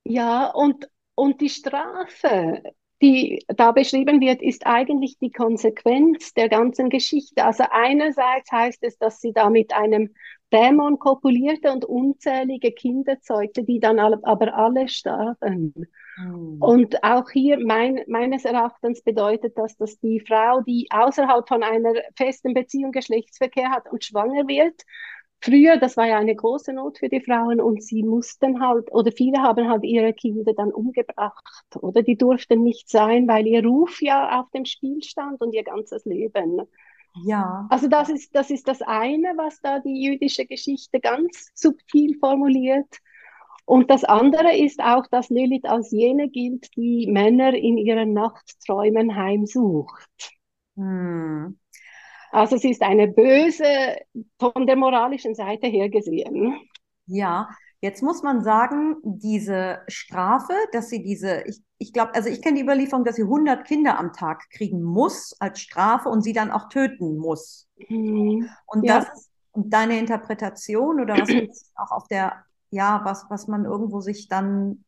[0.04, 2.62] Ja, ja und, und die Strafe,
[3.00, 7.44] die da beschrieben wird, ist eigentlich die Konsequenz der ganzen Geschichte.
[7.44, 10.10] Also einerseits heißt es, dass sie da mit einem
[10.52, 15.74] Dämon kopulierte und unzählige Kinder zeugte, die dann aber alle starben.
[16.16, 16.56] Mhm.
[16.60, 21.92] Und auch hier mein, meines Erachtens bedeutet das, dass die Frau, die außerhalb von einer
[22.16, 24.82] festen Beziehung Geschlechtsverkehr hat und schwanger wird,
[25.40, 29.12] Früher, das war ja eine große Not für die Frauen und sie mussten halt, oder
[29.12, 34.02] viele haben halt ihre Kinder dann umgebracht, oder die durften nicht sein, weil ihr Ruf
[34.02, 36.62] ja auf dem Spiel stand und ihr ganzes Leben.
[37.24, 37.66] Ja.
[37.70, 42.98] Also das ist, das ist das eine, was da die jüdische Geschichte ganz subtil formuliert.
[43.64, 49.14] Und das andere ist auch, dass Lilith als jene gilt, die Männer in ihren Nachtträumen
[49.14, 50.32] heimsucht.
[50.76, 51.58] Hm.
[52.30, 53.96] Also sie ist eine böse
[54.38, 56.58] von der moralischen Seite her gesehen.
[57.06, 57.48] Ja,
[57.80, 62.56] jetzt muss man sagen, diese Strafe, dass sie diese, ich, ich glaube, also ich kenne
[62.56, 66.50] die Überlieferung, dass sie 100 Kinder am Tag kriegen muss als Strafe und sie dann
[66.50, 67.66] auch töten muss.
[67.88, 68.48] Mhm.
[68.66, 69.00] Und ja.
[69.00, 71.28] das ist und deine Interpretation oder was
[71.74, 74.84] auch auf der, ja, was, was man irgendwo sich dann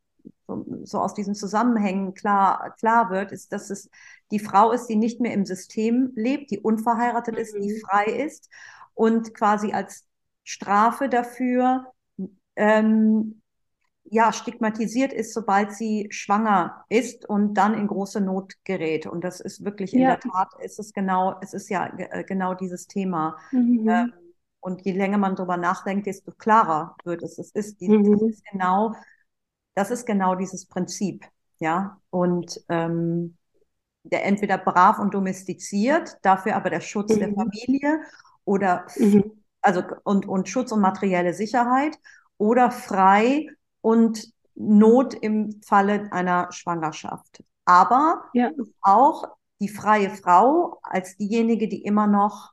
[0.83, 3.89] so, aus diesen Zusammenhängen klar, klar wird, ist, dass es
[4.31, 7.41] die Frau ist, die nicht mehr im System lebt, die unverheiratet mhm.
[7.41, 7.79] ist, die mhm.
[7.87, 8.49] frei ist
[8.93, 10.05] und quasi als
[10.43, 11.87] Strafe dafür
[12.55, 13.41] ähm,
[14.03, 19.07] ja, stigmatisiert ist, sobald sie schwanger ist und dann in große Not gerät.
[19.07, 20.17] Und das ist wirklich in ja.
[20.17, 23.37] der Tat, ist es genau, es ist ja äh, genau dieses Thema.
[23.51, 23.87] Mhm.
[23.87, 24.13] Ähm,
[24.59, 27.39] Und je länger man darüber nachdenkt, desto klarer wird es.
[27.39, 28.29] Es ist, mhm.
[28.29, 28.93] ist genau,
[29.75, 31.25] das ist genau dieses Prinzip,
[31.59, 31.99] ja.
[32.09, 33.37] Und ähm,
[34.03, 37.19] der entweder brav und domestiziert, dafür aber der Schutz mhm.
[37.19, 38.01] der Familie
[38.45, 39.43] oder mhm.
[39.61, 41.97] also und, und Schutz und materielle Sicherheit
[42.37, 43.47] oder frei
[43.81, 47.43] und Not im Falle einer Schwangerschaft.
[47.65, 48.51] Aber ja.
[48.81, 49.27] auch
[49.59, 52.51] die freie Frau als diejenige, die immer noch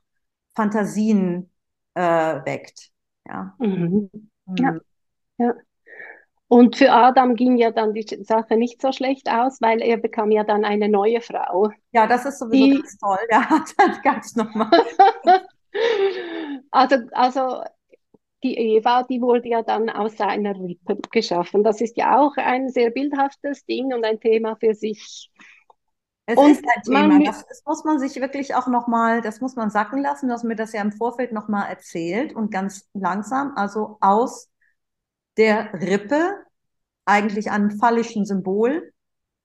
[0.55, 1.51] Fantasien
[1.95, 2.01] äh,
[2.45, 2.91] weckt.
[3.27, 3.55] Ja.
[3.59, 4.09] Mhm.
[4.45, 4.55] Mhm.
[4.55, 4.75] ja.
[5.37, 5.53] ja.
[6.49, 10.31] Und für Adam ging ja dann die Sache nicht so schlecht aus, weil er bekam
[10.31, 11.69] ja dann eine neue Frau.
[11.91, 13.19] Ja, das ist sowieso die, ganz toll.
[13.29, 14.71] Der hat das ganz nochmal.
[16.71, 17.61] also, also
[18.43, 21.63] die Eva, die wurde ja dann aus seiner Rippe geschaffen.
[21.63, 25.29] Das ist ja auch ein sehr bildhaftes Ding und ein Thema für sich.
[26.25, 29.55] Es und ist ein Thema, das, das, muss man sich wirklich auch nochmal, das muss
[29.55, 30.29] man sacken lassen.
[30.29, 34.48] Du hast mir das ja im Vorfeld nochmal erzählt und ganz langsam, also aus
[35.39, 36.35] der Rippe,
[37.05, 38.91] eigentlich einem phallischen Symbol,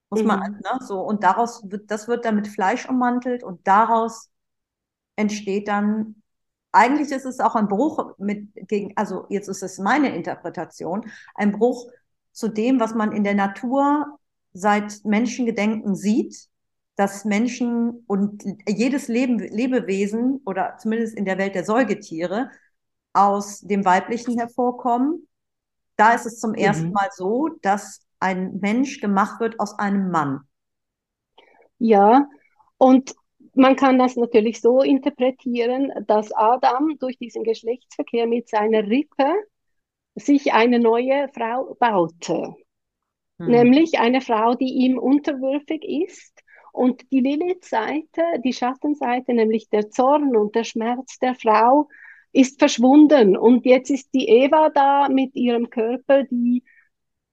[0.09, 0.27] muss mhm.
[0.27, 4.29] man, ne, so, und daraus wird, das wird dann mit Fleisch ummantelt und daraus
[5.15, 6.21] entsteht dann,
[6.71, 11.53] eigentlich ist es auch ein Bruch mit, gegen, also jetzt ist es meine Interpretation, ein
[11.53, 11.89] Bruch
[12.33, 14.19] zu dem, was man in der Natur
[14.51, 16.49] seit Menschengedenken sieht,
[16.97, 22.51] dass Menschen und jedes Leben, Lebewesen oder zumindest in der Welt der Säugetiere
[23.13, 25.27] aus dem Weiblichen hervorkommen
[25.95, 26.57] da ist es zum mhm.
[26.57, 30.41] ersten Mal so, dass ein Mensch gemacht wird aus einem Mann.
[31.77, 32.27] Ja,
[32.77, 33.15] und
[33.53, 39.33] man kann das natürlich so interpretieren, dass Adam durch diesen Geschlechtsverkehr mit seiner Rippe
[40.15, 42.55] sich eine neue Frau baute.
[43.37, 43.47] Hm.
[43.47, 46.41] Nämlich eine Frau, die ihm unterwürfig ist.
[46.71, 51.87] Und die Lilith-Seite, die Schattenseite, nämlich der Zorn und der Schmerz der Frau,
[52.35, 53.37] ist verschwunden.
[53.37, 56.63] Und jetzt ist die Eva da mit ihrem Körper, die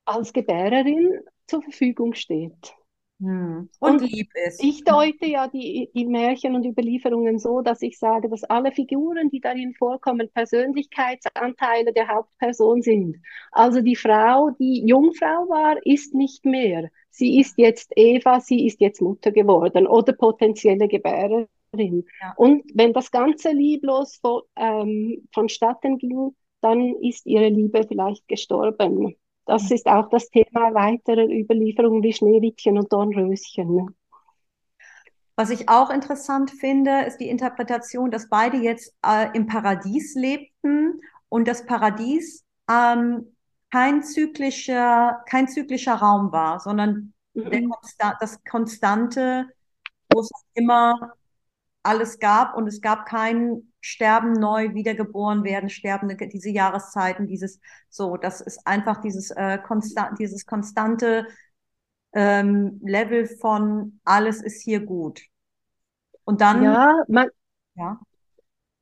[0.05, 2.75] als Gebärerin zur Verfügung steht.
[3.21, 3.69] Hm.
[3.79, 4.62] Und, und, lieb ist.
[4.62, 9.29] Ich deute ja die, die Märchen und Überlieferungen so, dass ich sage, dass alle Figuren,
[9.31, 13.17] die darin vorkommen, Persönlichkeitsanteile der Hauptperson sind.
[13.51, 16.91] Also die Frau, die Jungfrau war, ist nicht mehr.
[17.11, 22.05] Sie ist jetzt Eva, sie ist jetzt Mutter geworden oder potenzielle Gebärerin drin.
[22.21, 22.35] Ja.
[22.37, 29.17] Und wenn das Ganze lieblos von, ähm, vonstatten ging, dann ist ihre Liebe vielleicht gestorben.
[29.47, 33.97] Das ist auch das Thema weiterer Überlieferungen wie Schneewittchen und Dornröschen.
[35.35, 41.01] Was ich auch interessant finde, ist die Interpretation, dass beide jetzt äh, im Paradies lebten
[41.29, 43.35] und das Paradies ähm,
[43.73, 47.73] kein zyklischer, kein zyklischer Raum war, sondern mhm.
[48.21, 49.49] Das Konstante,
[50.13, 51.15] wo es immer
[51.83, 58.16] alles gab und es gab kein Sterben neu, wiedergeboren werden, Sterbende, diese Jahreszeiten, dieses so,
[58.16, 61.27] das ist einfach dieses äh, konstant, dieses konstante
[62.12, 65.23] ähm, Level von alles ist hier gut.
[66.25, 67.29] Und dann ja, man,
[67.75, 68.01] ja.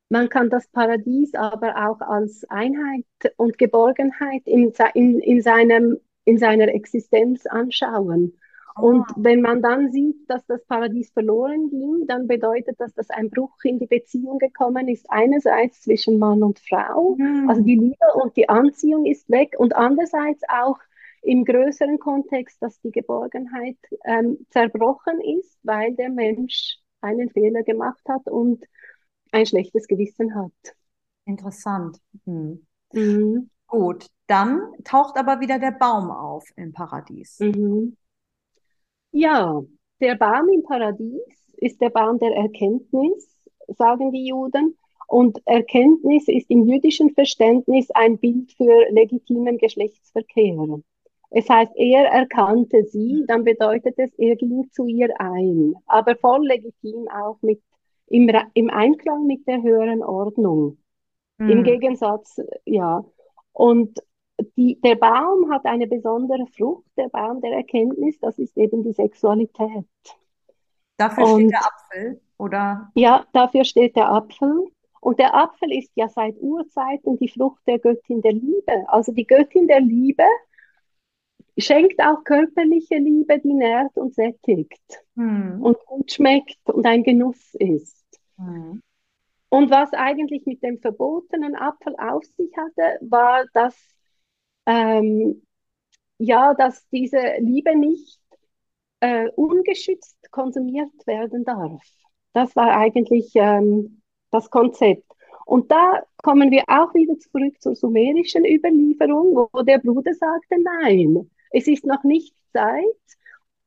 [0.09, 3.05] man kann das Paradies aber auch als Einheit
[3.37, 8.37] und Geborgenheit in, in, in, seinem, in seiner Existenz anschauen.
[8.75, 9.15] Und ah.
[9.17, 13.57] wenn man dann sieht, dass das Paradies verloren ging, dann bedeutet das, dass ein Bruch
[13.63, 17.49] in die Beziehung gekommen ist, einerseits zwischen Mann und Frau, mhm.
[17.49, 20.79] also die Liebe und die Anziehung ist weg und andererseits auch
[21.21, 28.01] im größeren Kontext, dass die Geborgenheit ähm, zerbrochen ist, weil der Mensch einen Fehler gemacht
[28.07, 28.63] hat und
[29.31, 30.75] ein schlechtes Gewissen hat.
[31.25, 31.99] Interessant.
[32.25, 32.65] Mhm.
[32.93, 33.49] Mhm.
[33.67, 37.39] Gut, dann taucht aber wieder der Baum auf im Paradies.
[37.39, 37.95] Mhm.
[39.11, 39.61] Ja,
[39.99, 41.21] der Baum im Paradies
[41.57, 44.77] ist der Baum der Erkenntnis, sagen die Juden.
[45.07, 50.79] Und Erkenntnis ist im jüdischen Verständnis ein Bild für legitimen Geschlechtsverkehr.
[51.31, 56.45] Es heißt, er erkannte sie, dann bedeutet es, er ging zu ihr ein, aber voll
[56.45, 57.61] legitim auch mit,
[58.07, 60.77] im, im Einklang mit der höheren Ordnung.
[61.37, 61.49] Mhm.
[61.49, 63.03] Im Gegensatz, ja.
[63.53, 63.99] Und
[64.61, 68.93] die, der Baum hat eine besondere Frucht, der Baum der Erkenntnis, das ist eben die
[68.93, 69.87] Sexualität.
[70.97, 72.91] Dafür Und, steht der Apfel, oder?
[72.93, 74.67] Ja, dafür steht der Apfel.
[74.99, 78.87] Und der Apfel ist ja seit Urzeiten die Frucht der Göttin der Liebe.
[78.87, 80.23] Also die Göttin der Liebe
[81.57, 85.59] schenkt auch körperliche Liebe, die nährt und sättigt hm.
[85.63, 88.05] und gut schmeckt und ein Genuss ist.
[88.37, 88.83] Hm.
[89.49, 93.75] Und was eigentlich mit dem verbotenen Apfel auf sich hatte, war, dass
[94.65, 95.41] ähm,
[96.17, 98.19] ja, dass diese Liebe nicht
[98.99, 101.81] äh, ungeschützt konsumiert werden darf.
[102.33, 105.11] Das war eigentlich ähm, das Konzept.
[105.45, 111.29] Und da kommen wir auch wieder zurück zur sumerischen Überlieferung, wo der Bruder sagte, nein,
[111.51, 112.85] es ist noch nicht Zeit,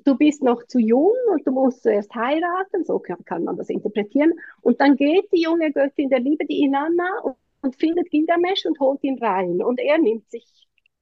[0.05, 4.33] du bist noch zu jung und du musst zuerst heiraten, so kann, man das interpretieren.
[4.63, 8.79] Und dann geht die junge Göttin der Liebe, die Inanna, und, und findet Gilgamesh und
[8.81, 9.63] holt ihn rein.
[9.63, 10.45] Und er nimmt sich,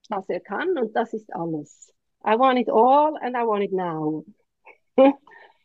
[0.09, 1.93] was er kann, und das ist alles.
[2.25, 4.25] I want it all and I want it now.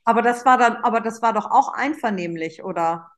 [0.06, 3.12] aber das war dann, aber das war doch auch einvernehmlich, oder?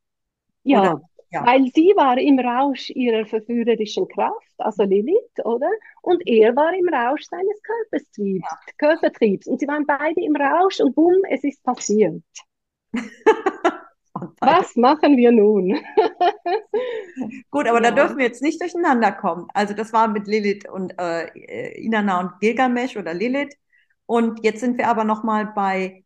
[0.64, 1.02] Ja, oder?
[1.32, 1.46] Ja.
[1.46, 5.70] Weil sie war im Rausch ihrer verführerischen Kraft, also Lilith, oder?
[6.02, 8.58] Und er war im Rausch seines Körpertriebs, ja.
[8.78, 9.48] Körpertriebs.
[9.48, 12.24] Und sie waren beide im Rausch und bumm, es ist passiert.
[14.40, 15.80] Was machen wir nun?
[17.52, 17.90] Gut, aber ja.
[17.90, 19.48] da dürfen wir jetzt nicht durcheinander kommen.
[19.54, 21.28] Also das war mit Lilith und äh,
[21.82, 23.56] Inanna und Gilgamesh oder Lilith.
[24.06, 26.04] Und jetzt sind wir aber nochmal bei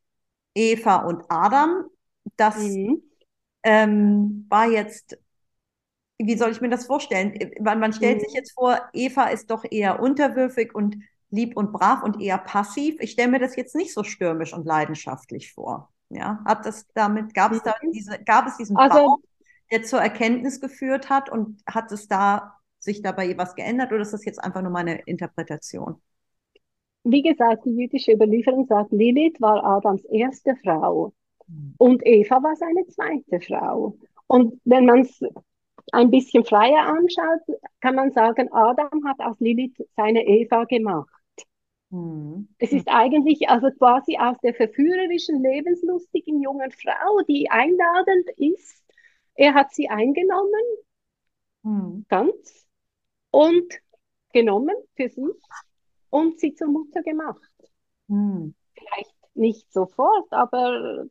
[0.55, 1.85] Eva und Adam.
[2.37, 3.01] Das mhm
[3.63, 5.17] ähm, war jetzt,
[6.19, 7.51] wie soll ich mir das vorstellen?
[7.61, 8.25] Man, man stellt mhm.
[8.25, 10.97] sich jetzt vor, Eva ist doch eher unterwürfig und
[11.29, 12.99] lieb und brav und eher passiv.
[12.99, 15.91] Ich stelle mir das jetzt nicht so stürmisch und leidenschaftlich vor.
[16.13, 17.91] Ja, hat das damit, gab es da mhm.
[17.91, 19.23] diese, gab es diesen also, Baum,
[19.71, 24.13] der zur Erkenntnis geführt hat und hat es da sich dabei was geändert oder ist
[24.13, 26.01] das jetzt einfach nur meine Interpretation?
[27.03, 31.13] Wie gesagt, die jüdische Überlieferung sagt, Lilith war Adams erste Frau.
[31.77, 33.97] Und Eva war seine zweite Frau.
[34.27, 35.19] Und wenn man es
[35.91, 41.12] ein bisschen freier anschaut, kann man sagen, Adam hat aus Lilith seine Eva gemacht.
[41.93, 42.47] Mhm.
[42.57, 48.83] Es ist eigentlich also quasi aus der verführerischen, lebenslustigen jungen Frau, die einladend ist.
[49.35, 50.63] Er hat sie eingenommen,
[51.61, 52.05] mhm.
[52.09, 52.65] ganz,
[53.29, 53.71] und
[54.33, 55.39] genommen für sich
[56.09, 57.51] und sie zur Mutter gemacht.
[58.07, 58.55] Mhm.
[58.73, 61.05] Vielleicht nicht sofort, aber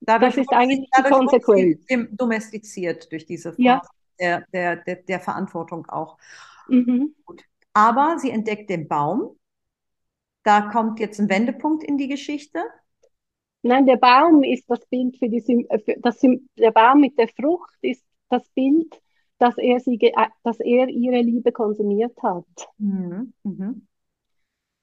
[0.00, 1.84] Dadurch das ist eigentlich die Konsequenz.
[2.12, 3.82] Domestiziert durch diese Phase ja.
[4.18, 6.16] der, der, der, der, Verantwortung auch.
[6.68, 7.14] Mhm.
[7.72, 9.36] Aber sie entdeckt den Baum.
[10.46, 12.60] Da kommt jetzt ein Wendepunkt in die Geschichte.
[13.62, 16.20] Nein, der Baum ist das Bild für die äh, für das,
[16.56, 19.02] der Baum mit der Frucht ist das Bild,
[19.38, 20.12] dass er sie äh,
[20.44, 22.68] dass er ihre Liebe konsumiert hat.
[22.78, 23.32] Mhm.
[23.42, 23.88] Mhm.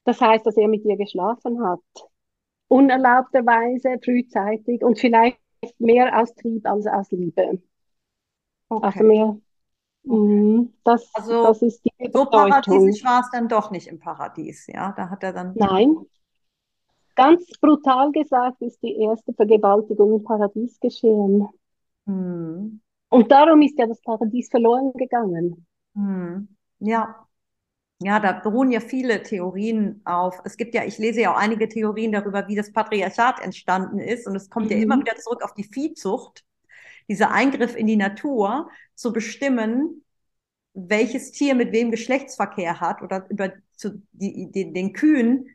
[0.03, 1.79] Das heißt, dass er mit ihr geschlafen hat
[2.67, 5.39] unerlaubterweise, frühzeitig und vielleicht
[5.77, 7.61] mehr aus Trieb als aus Liebe.
[8.69, 8.85] Okay.
[8.85, 9.37] Also mehr,
[10.03, 14.67] mh, das, also, das ist die So paradiesisch war es dann doch nicht im Paradies,
[14.67, 14.93] ja?
[14.95, 15.53] Da hat er dann.
[15.55, 15.97] Nein.
[17.15, 21.47] Ganz brutal gesagt ist die erste Vergewaltigung im Paradies geschehen.
[22.07, 22.81] Hm.
[23.09, 25.67] Und darum ist ja das Paradies verloren gegangen.
[25.93, 26.47] Hm.
[26.79, 27.27] Ja,
[28.03, 30.41] ja, da beruhen ja viele Theorien auf.
[30.43, 34.27] Es gibt ja, ich lese ja auch einige Theorien darüber, wie das Patriarchat entstanden ist.
[34.27, 34.71] Und es kommt mhm.
[34.71, 36.43] ja immer wieder zurück auf die Viehzucht,
[37.07, 40.03] dieser Eingriff in die Natur, zu bestimmen,
[40.73, 45.47] welches Tier mit wem Geschlechtsverkehr hat oder über zu, die, die, den Kühen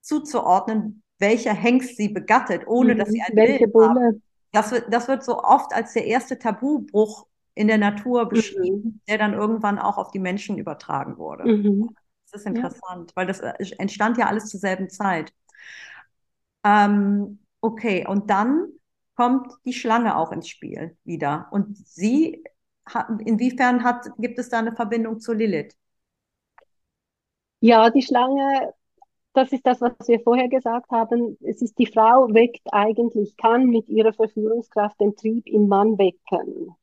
[0.00, 2.98] zuzuordnen, welcher Hengst sie begattet, ohne mhm.
[2.98, 4.22] dass sie ein Welche Bild haben.
[4.52, 9.00] Das wird, das wird so oft als der erste Tabubruch in der Natur beschrieben, mhm.
[9.08, 11.44] der dann irgendwann auch auf die Menschen übertragen wurde.
[11.44, 11.90] Mhm.
[12.30, 13.16] Das ist interessant, ja.
[13.16, 15.32] weil das äh, entstand ja alles zur selben Zeit.
[16.64, 18.68] Ähm, okay, und dann
[19.14, 21.48] kommt die Schlange auch ins Spiel wieder.
[21.50, 22.44] Und sie,
[23.24, 25.76] inwiefern hat, gibt es da eine Verbindung zu Lilith?
[27.60, 28.74] Ja, die Schlange,
[29.32, 31.38] das ist das, was wir vorher gesagt haben.
[31.40, 36.74] Es ist die Frau weckt eigentlich, kann mit ihrer Verführungskraft den Trieb im Mann wecken.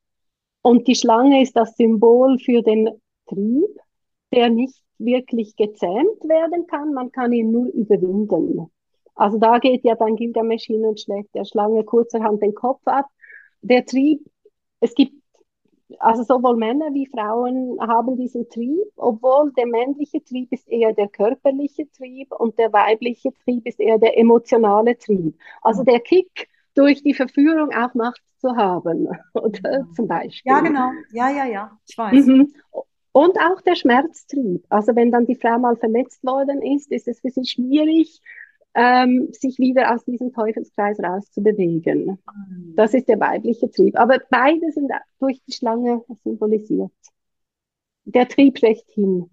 [0.62, 2.90] Und die Schlange ist das Symbol für den
[3.26, 3.78] Trieb,
[4.32, 8.70] der nicht wirklich gezähmt werden kann, man kann ihn nur überwinden.
[9.14, 13.06] Also da geht ja dann Gilgamesh hin und schlägt der Schlange kurzerhand den Kopf ab.
[13.60, 14.20] Der Trieb,
[14.80, 15.14] es gibt,
[15.98, 21.08] also sowohl Männer wie Frauen haben diesen Trieb, obwohl der männliche Trieb ist eher der
[21.08, 25.36] körperliche Trieb und der weibliche Trieb ist eher der emotionale Trieb.
[25.60, 30.50] Also der Kick durch die Verführung auch Macht zu haben, oder zum Beispiel.
[30.50, 30.90] Ja, genau.
[31.12, 31.78] Ja, ja, ja.
[31.86, 32.26] Ich weiß.
[32.26, 32.52] Mhm.
[33.12, 34.64] Und auch der Schmerztrieb.
[34.70, 38.20] Also wenn dann die Frau mal verletzt worden ist, ist es für sie schwierig,
[38.74, 42.18] ähm, sich wieder aus diesem Teufelskreis rauszubewegen.
[42.48, 42.74] Mhm.
[42.76, 43.98] Das ist der weibliche Trieb.
[43.98, 46.92] Aber beide sind durch die Schlange symbolisiert.
[48.04, 49.30] Der Trieb schlechthin.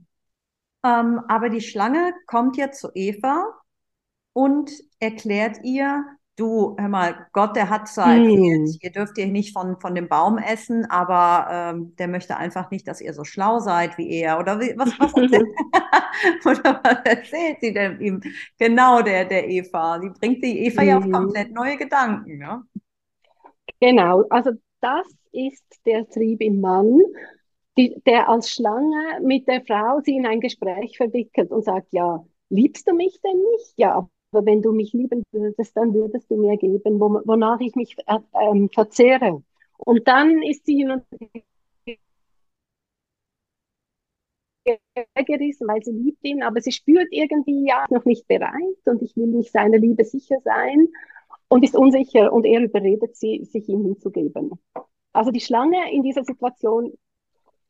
[0.83, 3.45] Ähm, aber die Schlange kommt ja zu Eva
[4.33, 6.05] und erklärt ihr,
[6.39, 8.29] du, hör mal, Gott, der hat zwar hm.
[8.29, 12.71] erzählt, ihr dürft ihr nicht von, von dem Baum essen, aber ähm, der möchte einfach
[12.71, 14.39] nicht, dass ihr so schlau seid wie er.
[14.39, 15.47] Oder wie, was, was, erzählt,
[16.45, 18.21] oder was erzählt sie denn ihm?
[18.57, 19.99] Genau, der, der Eva.
[20.01, 20.87] Sie bringt die Eva hm.
[20.87, 21.11] ja auf hm.
[21.11, 22.39] komplett neue Gedanken.
[22.39, 22.63] Ja?
[23.79, 27.01] Genau, also das ist der Trieb im Mann,
[27.77, 32.23] die, der als Schlange mit der Frau sie in ein Gespräch verwickelt und sagt, ja,
[32.49, 33.73] liebst du mich denn nicht?
[33.77, 37.95] Ja, aber wenn du mich lieben würdest, dann würdest du mir geben, wonach ich mich
[38.05, 39.43] äh, äh, verzehre.
[39.77, 41.03] Und dann ist sie hin und
[45.25, 49.15] gerissen, weil sie liebt ihn, aber sie spürt irgendwie, ja, noch nicht bereit und ich
[49.15, 50.89] will nicht seiner Liebe sicher sein
[51.47, 54.51] und ist unsicher und er überredet sie, sich ihm hinzugeben.
[55.11, 56.93] Also die Schlange in dieser Situation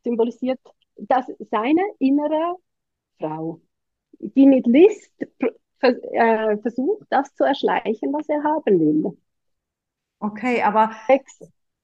[0.04, 0.60] symbolisiert
[1.08, 2.56] dass seine innere
[3.20, 3.62] Frau,
[4.20, 5.14] die mit List
[5.82, 9.18] äh, versucht, das zu erschleichen, was er haben will.
[10.20, 10.92] Okay, aber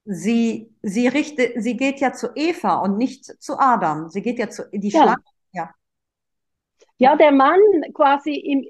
[0.03, 4.09] sie, sie, richtet, sie geht ja zu Eva und nicht zu Adam.
[4.09, 5.01] Sie geht ja zu die ja.
[5.01, 5.23] Schlange.
[5.53, 5.73] Ja.
[6.97, 7.59] ja, der Mann
[7.93, 8.65] quasi im,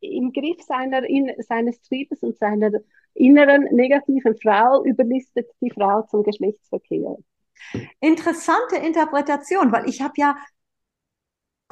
[0.00, 2.70] im Griff seiner, in, seines Triebes und seiner
[3.14, 7.16] inneren negativen Frau überlistet die Frau zum Geschlechtsverkehr.
[8.00, 10.36] Interessante Interpretation, weil ich habe ja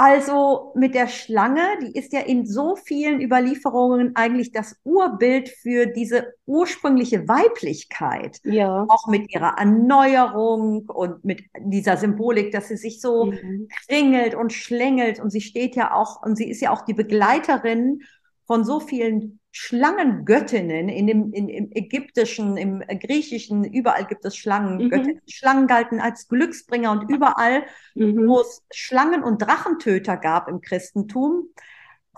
[0.00, 5.86] also mit der Schlange, die ist ja in so vielen Überlieferungen eigentlich das Urbild für
[5.86, 8.38] diese ursprüngliche Weiblichkeit.
[8.44, 8.86] Ja.
[8.88, 13.66] Auch mit ihrer Erneuerung und mit dieser Symbolik, dass sie sich so mhm.
[13.88, 18.02] kringelt und schlängelt und sie steht ja auch und sie ist ja auch die Begleiterin
[18.46, 25.16] von so vielen Schlangengöttinnen in dem, in, im ägyptischen, im griechischen, überall gibt es Schlangengöttinnen.
[25.16, 25.28] Mhm.
[25.28, 27.64] Schlangen galten als Glücksbringer und überall,
[27.96, 28.28] mhm.
[28.28, 31.48] wo es Schlangen- und Drachentöter gab im Christentum,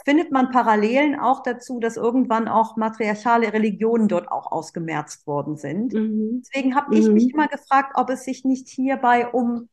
[0.04, 5.94] findet man Parallelen auch dazu, dass irgendwann auch matriarchale Religionen dort auch ausgemerzt worden sind.
[5.94, 6.42] Mhm.
[6.44, 7.30] Deswegen habe ich mich mhm.
[7.30, 9.70] immer gefragt, ob es sich nicht hierbei um,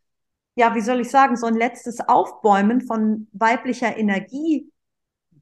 [0.55, 4.71] ja, wie soll ich sagen, so ein letztes Aufbäumen von weiblicher Energie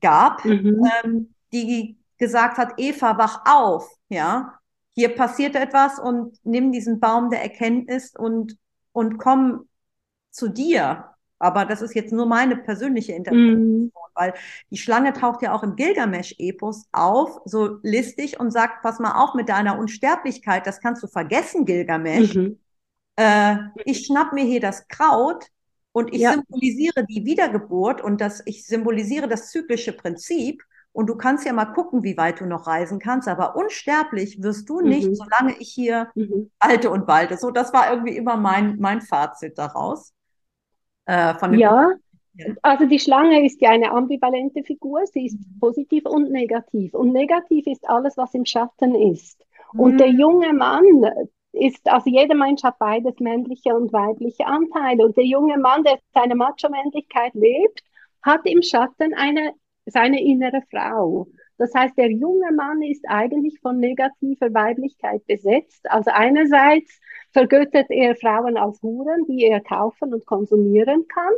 [0.01, 0.89] gab, mhm.
[1.03, 4.59] ähm, die gesagt hat, Eva, wach auf, ja,
[4.93, 8.57] hier passiert etwas und nimm diesen Baum der Erkenntnis und,
[8.93, 9.67] und komm
[10.31, 11.09] zu dir.
[11.37, 13.91] Aber das ist jetzt nur meine persönliche Interpretation, mm.
[14.15, 14.33] weil
[14.71, 19.33] die Schlange taucht ja auch im Gilgamesch-Epos auf, so listig und sagt, pass mal auf
[19.33, 22.35] mit deiner Unsterblichkeit, das kannst du vergessen, Gilgamesch.
[22.35, 22.59] Mhm.
[23.17, 25.45] Äh, ich schnapp mir hier das Kraut
[25.91, 26.33] und ich ja.
[26.33, 30.63] symbolisiere die Wiedergeburt und das, ich symbolisiere das zyklische Prinzip.
[30.95, 34.69] Und du kannst ja mal gucken, wie weit du noch reisen kannst, aber unsterblich wirst
[34.69, 35.15] du nicht, mhm.
[35.15, 36.51] solange ich hier mhm.
[36.57, 37.35] alte und walte.
[37.35, 40.13] So, das war irgendwie immer mein, mein Fazit daraus.
[41.05, 41.91] Äh, ja,
[42.61, 45.05] also die Schlange ist ja eine ambivalente Figur.
[45.05, 45.59] Sie ist mhm.
[45.59, 46.93] positiv und negativ.
[46.93, 49.45] Und negativ ist alles, was im Schatten ist.
[49.73, 49.97] Und mhm.
[49.97, 51.03] der junge Mann,
[51.51, 55.05] ist, also jeder Mensch hat beides, männliche und weibliche Anteile.
[55.05, 57.81] Und der junge Mann, der seine Macho-Männlichkeit lebt,
[58.21, 59.53] hat im Schatten eine,
[59.85, 61.27] seine innere Frau.
[61.57, 65.89] Das heißt, der junge Mann ist eigentlich von negativer Weiblichkeit besetzt.
[65.89, 66.99] Also einerseits
[67.31, 71.33] vergöttert er Frauen als Huren, die er kaufen und konsumieren kann.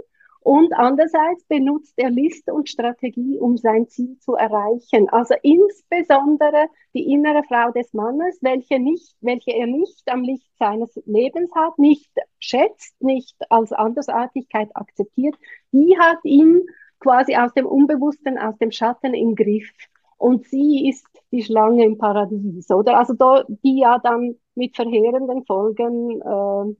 [0.48, 5.10] Und andererseits benutzt er List und Strategie, um sein Ziel zu erreichen.
[5.10, 10.98] Also insbesondere die innere Frau des Mannes, welche, nicht, welche er nicht am Licht seines
[11.06, 15.36] Lebens hat, nicht schätzt, nicht als Andersartigkeit akzeptiert,
[15.74, 16.66] die hat ihn
[17.00, 19.70] quasi aus dem Unbewussten, aus dem Schatten im Griff.
[20.18, 22.98] Und sie ist die Schlange im Paradies, oder?
[22.98, 26.76] Also da, die ja dann mit verheerenden Folgen äh,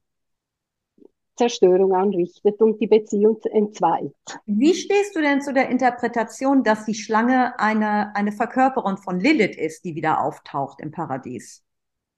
[1.38, 4.14] Zerstörung anrichtet und die Beziehung entzweit.
[4.46, 9.56] Wie stehst du denn zu der Interpretation, dass die Schlange eine, eine Verkörperung von Lilith
[9.56, 11.64] ist, die wieder auftaucht im Paradies?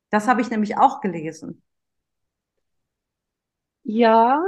[0.10, 1.62] Das habe ich nämlich auch gelesen.
[3.84, 4.42] Ja,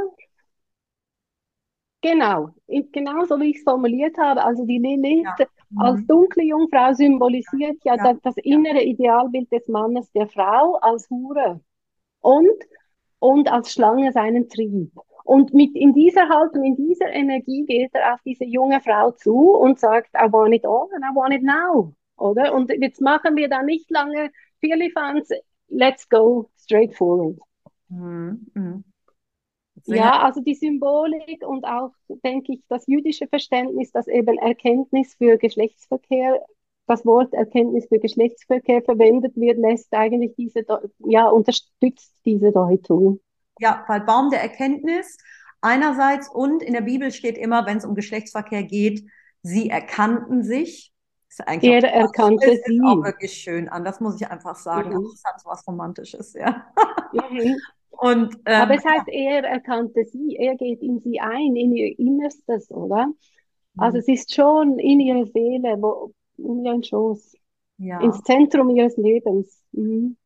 [2.01, 2.49] genau.
[2.67, 4.43] Genau so wie ich es formuliert habe.
[4.43, 5.47] Also die Lilith ja.
[5.77, 6.07] als mhm.
[6.07, 8.13] dunkle Jungfrau symbolisiert ja, ja.
[8.13, 11.61] Das, das, innere Idealbild des Mannes, der Frau als Hure.
[12.21, 12.63] Und
[13.21, 14.91] und als Schlange seinen Trieb.
[15.23, 19.51] Und mit in dieser Haltung, in dieser Energie geht er auf diese junge Frau zu
[19.51, 21.93] und sagt, I want it all and I want it now.
[22.17, 22.53] Oder?
[22.53, 25.29] Und jetzt machen wir da nicht lange Firlefanz,
[25.69, 27.37] let's go straight forward.
[27.89, 28.83] Mhm.
[29.85, 31.91] Ja, also die Symbolik und auch,
[32.23, 36.41] denke ich, das jüdische Verständnis, dass eben Erkenntnis für Geschlechtsverkehr
[36.87, 40.65] das Wort Erkenntnis für Geschlechtsverkehr verwendet wird, lässt eigentlich diese,
[40.99, 43.21] ja, unterstützt diese Deutung.
[43.59, 45.17] Ja, weil Baum der Erkenntnis
[45.61, 49.05] einerseits und in der Bibel steht immer, wenn es um Geschlechtsverkehr geht,
[49.43, 50.91] sie erkannten sich.
[51.29, 52.81] ist eigentlich er auch, erkannte das sie.
[52.83, 54.95] auch wirklich schön an, das muss ich einfach sagen.
[54.95, 55.09] Mhm.
[55.11, 56.65] Das hat so was Romantisches, ja.
[57.13, 57.57] Mhm.
[57.91, 61.97] Und, ähm, Aber es heißt, er erkannte sie, er geht in sie ein, in ihr
[61.99, 63.11] Innerstes, oder?
[63.77, 63.99] Also mhm.
[63.99, 67.35] es ist schon in ihrer Seele, wo, in ihren Schoß,
[67.77, 67.99] ja.
[68.01, 69.61] ins Zentrum ihres Lebens.
[69.71, 70.17] Mhm.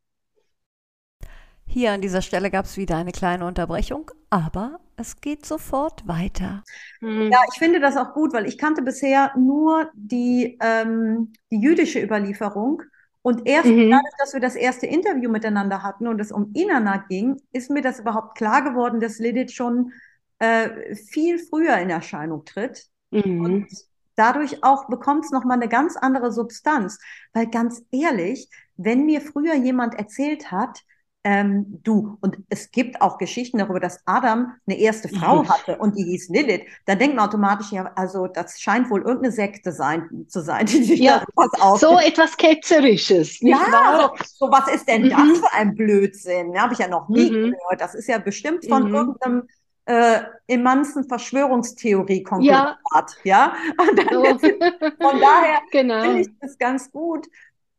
[1.68, 6.64] Hier an dieser Stelle gab es wieder eine kleine Unterbrechung, aber es geht sofort weiter.
[7.00, 7.32] Hm.
[7.32, 12.02] Ja, ich finde das auch gut, weil ich kannte bisher nur die, ähm, die jüdische
[12.02, 12.82] Überlieferung.
[13.26, 13.90] Und erst mhm.
[13.90, 17.82] dadurch, dass wir das erste Interview miteinander hatten und es um Inanna ging, ist mir
[17.82, 19.94] das überhaupt klar geworden, dass Lilith schon
[20.38, 22.86] äh, viel früher in Erscheinung tritt.
[23.10, 23.42] Mhm.
[23.42, 23.68] Und
[24.14, 27.00] dadurch auch bekommt es nochmal eine ganz andere Substanz.
[27.34, 28.48] Weil ganz ehrlich,
[28.78, 30.84] wenn mir früher jemand erzählt hat,
[31.26, 35.50] ähm, du, und es gibt auch Geschichten darüber, dass Adam eine erste Frau mhm.
[35.50, 39.32] hatte und die hieß Lilith, dann denkt man automatisch, ja, also das scheint wohl irgendeine
[39.32, 43.40] Sekte sein, zu sein, die sich ja, da So etwas Ketzerisches.
[43.42, 43.58] Ja,
[44.00, 45.10] so, so, was ist denn mhm.
[45.10, 46.54] das für ein Blödsinn?
[46.54, 47.54] Ja, Habe ich ja noch nie mhm.
[47.54, 47.82] gehört.
[47.82, 48.96] Das ist ja bestimmt von mhm.
[48.96, 49.44] irgendeinem
[49.86, 53.18] äh, immansen Verschwörungstheorie-Konglomerat.
[53.24, 53.26] Ja.
[53.34, 53.56] ja?
[54.12, 54.24] So.
[54.24, 56.04] von daher genau.
[56.04, 57.26] finde ich das ganz gut,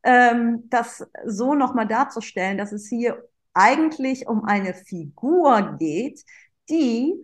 [0.03, 3.23] ähm, das so nochmal darzustellen, dass es hier
[3.57, 6.23] eigentlich um eine Figur geht,
[6.69, 7.15] die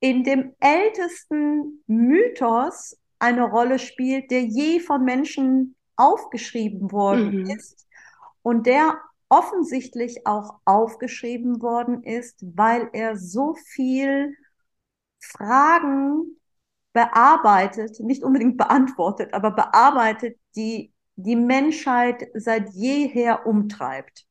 [0.00, 7.50] in dem ältesten Mythos eine Rolle spielt, der je von Menschen aufgeschrieben worden mhm.
[7.50, 7.86] ist
[8.42, 14.36] und der offensichtlich auch aufgeschrieben worden ist, weil er so viel
[15.20, 16.38] Fragen
[16.92, 24.26] bearbeitet, nicht unbedingt beantwortet, aber bearbeitet, die die Menschheit seit jeher umtreibt.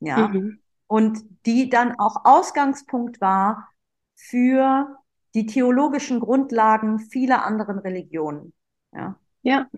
[0.00, 0.28] Ja.
[0.28, 0.63] Mhm
[0.94, 3.68] und die dann auch Ausgangspunkt war
[4.14, 4.96] für
[5.34, 8.52] die theologischen Grundlagen vieler anderen Religionen.
[8.92, 9.18] Ja.
[9.42, 9.68] Ja.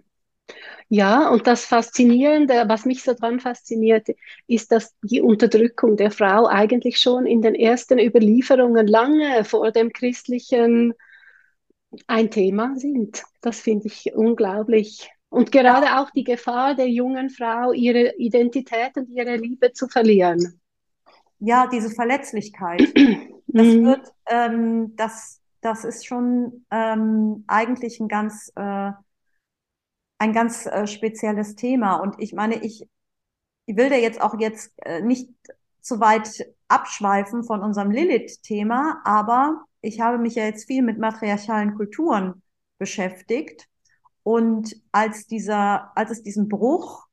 [0.91, 4.09] Ja, und das Faszinierende, was mich so dran fasziniert,
[4.47, 9.95] ist, dass die Unterdrückung der Frau eigentlich schon in den ersten Überlieferungen lange vor dem
[9.95, 10.93] christlichen
[12.07, 13.23] ein Thema sind.
[13.41, 15.09] Das finde ich unglaublich.
[15.31, 20.61] Und gerade auch die Gefahr der jungen Frau, ihre Identität und ihre Liebe zu verlieren
[21.39, 22.81] ja, diese Verletzlichkeit,
[23.47, 23.85] das mhm.
[23.85, 28.93] wird, ähm, das, das ist schon ähm, eigentlich ein ganz, äh,
[30.19, 31.97] ein ganz äh, spezielles Thema.
[31.97, 32.89] Und ich meine, ich,
[33.67, 35.31] ich will da jetzt auch jetzt äh, nicht
[35.81, 41.75] zu weit abschweifen von unserem Lilith-Thema, aber ich habe mich ja jetzt viel mit matriarchalen
[41.77, 42.43] Kulturen
[42.79, 43.69] beschäftigt.
[44.23, 47.06] Und als dieser, als es diesen Bruch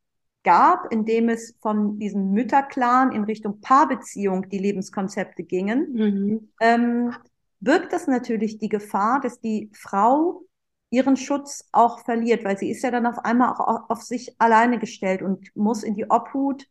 [0.43, 6.49] gab, in dem es von diesem Mütterclan in Richtung Paarbeziehung die Lebenskonzepte gingen, mhm.
[6.59, 7.15] ähm,
[7.59, 10.43] birgt das natürlich die Gefahr, dass die Frau
[10.89, 14.77] ihren Schutz auch verliert, weil sie ist ja dann auf einmal auch auf sich alleine
[14.77, 16.67] gestellt und muss in die Obhut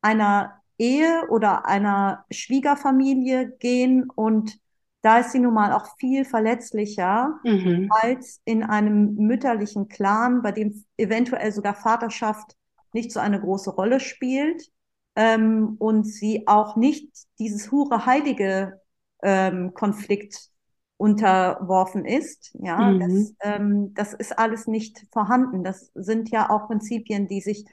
[0.00, 4.58] einer Ehe oder einer Schwiegerfamilie gehen und
[5.02, 7.90] da ist sie nun mal auch viel verletzlicher mhm.
[7.90, 12.56] als in einem mütterlichen Clan, bei dem eventuell sogar Vaterschaft
[12.94, 14.70] nicht so eine große Rolle spielt
[15.16, 18.80] ähm, und sie auch nicht dieses hure-heilige
[19.22, 20.50] ähm, Konflikt
[20.96, 22.56] unterworfen ist.
[22.60, 23.00] Ja, mhm.
[23.00, 25.64] das, ähm, das ist alles nicht vorhanden.
[25.64, 27.66] Das sind ja auch Prinzipien, die sich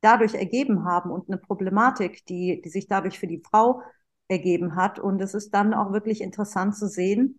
[0.00, 3.82] dadurch ergeben haben und eine Problematik, die, die sich dadurch für die Frau
[4.28, 4.98] ergeben hat.
[4.98, 7.38] Und es ist dann auch wirklich interessant zu sehen,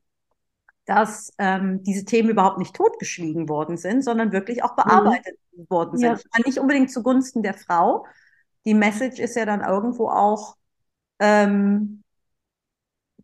[0.85, 5.69] dass ähm, diese Themen überhaupt nicht totgeschwiegen worden sind, sondern wirklich auch bearbeitet mhm.
[5.69, 6.23] worden sind.
[6.33, 6.41] Ja.
[6.45, 8.05] Nicht unbedingt zugunsten der Frau.
[8.65, 10.57] Die Message ist ja dann irgendwo auch,
[11.19, 12.03] ähm,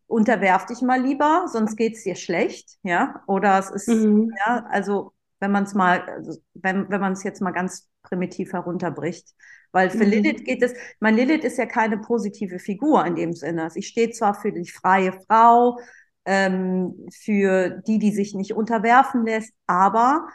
[0.07, 3.21] unterwerf dich mal lieber, sonst geht's dir schlecht, ja.
[3.27, 4.33] Oder es ist, mhm.
[4.45, 8.53] ja, also wenn man es mal, also wenn, wenn man es jetzt mal ganz primitiv
[8.53, 9.27] herunterbricht.
[9.71, 10.11] Weil für mhm.
[10.11, 13.69] Lilith geht es, mein Lilith ist ja keine positive Figur in dem Sinne.
[13.69, 15.79] Sie steht zwar für die freie Frau,
[16.25, 19.53] ähm, für die, die sich nicht unterwerfen lässt.
[19.67, 20.27] Aber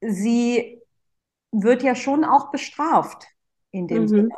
[0.00, 0.80] sie
[1.52, 3.26] wird ja schon auch bestraft
[3.70, 4.08] in dem mhm.
[4.08, 4.28] Sinne.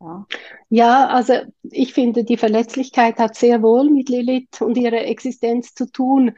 [0.00, 0.26] Ja.
[0.70, 5.90] ja, also ich finde, die Verletzlichkeit hat sehr wohl mit Lilith und ihrer Existenz zu
[5.90, 6.36] tun.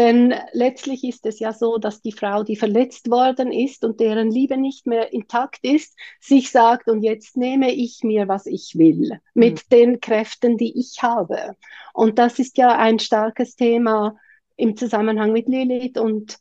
[0.00, 4.30] Denn letztlich ist es ja so, dass die Frau, die verletzt worden ist und deren
[4.30, 9.20] Liebe nicht mehr intakt ist, sich sagt, und jetzt nehme ich mir, was ich will,
[9.34, 9.76] mit mhm.
[9.76, 11.54] den Kräften, die ich habe.
[11.92, 14.16] Und das ist ja ein starkes Thema
[14.56, 16.38] im Zusammenhang mit Lilith und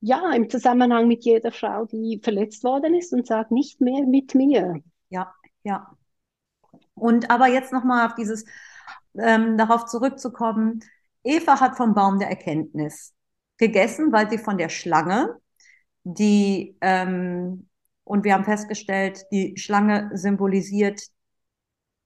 [0.00, 4.34] ja, im Zusammenhang mit jeder Frau, die verletzt worden ist und sagt, nicht mehr mit
[4.34, 4.82] mir.
[5.08, 5.32] Ja,
[5.62, 5.88] ja.
[6.94, 8.44] Und aber jetzt nochmal auf dieses,
[9.16, 10.82] ähm, darauf zurückzukommen,
[11.24, 13.14] Eva hat vom Baum der Erkenntnis
[13.58, 15.36] gegessen, weil sie von der Schlange,
[16.04, 17.68] die, ähm,
[18.04, 21.00] und wir haben festgestellt, die Schlange symbolisiert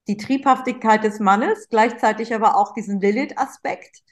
[0.09, 4.03] die Triebhaftigkeit des Mannes, gleichzeitig aber auch diesen Lilith-Aspekt.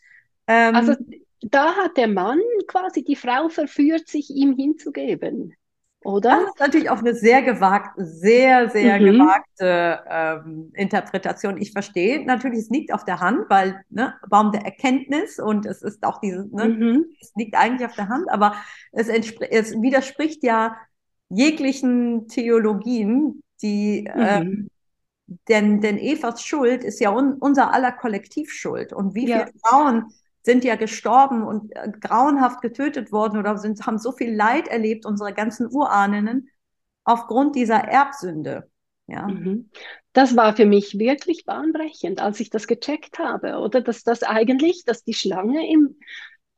[0.46, 0.94] Ähm, also
[1.40, 5.54] da hat der Mann quasi die Frau verführt, sich ihm hinzugeben.
[6.02, 6.40] Oder?
[6.40, 9.04] Das ist natürlich auch eine sehr gewagte, sehr, sehr mhm.
[9.04, 11.60] gewagte ähm, Interpretation.
[11.60, 15.82] Ich verstehe natürlich, es liegt auf der Hand, weil ne, Baum der Erkenntnis und es
[15.82, 17.04] ist auch dieses, ne, mhm.
[17.20, 18.54] es liegt eigentlich auf der Hand, aber
[18.92, 20.76] es, es widerspricht ja
[21.28, 24.20] jeglichen Theologien, die mhm.
[24.20, 24.70] ähm,
[25.48, 28.92] denn, denn Evas Schuld ist ja un, unser aller Kollektivschuld.
[28.92, 29.46] Und wie ja.
[29.46, 30.12] viele Frauen
[30.42, 35.06] sind ja gestorben und äh, grauenhaft getötet worden oder sind, haben so viel Leid erlebt,
[35.06, 36.48] unsere ganzen Urahninnen,
[37.04, 38.70] aufgrund dieser Erbsünde.
[39.06, 39.26] Ja.
[39.26, 39.70] Mhm.
[40.12, 44.84] Das war für mich wirklich bahnbrechend, als ich das gecheckt habe, oder dass das eigentlich,
[44.84, 45.98] dass die Schlange im,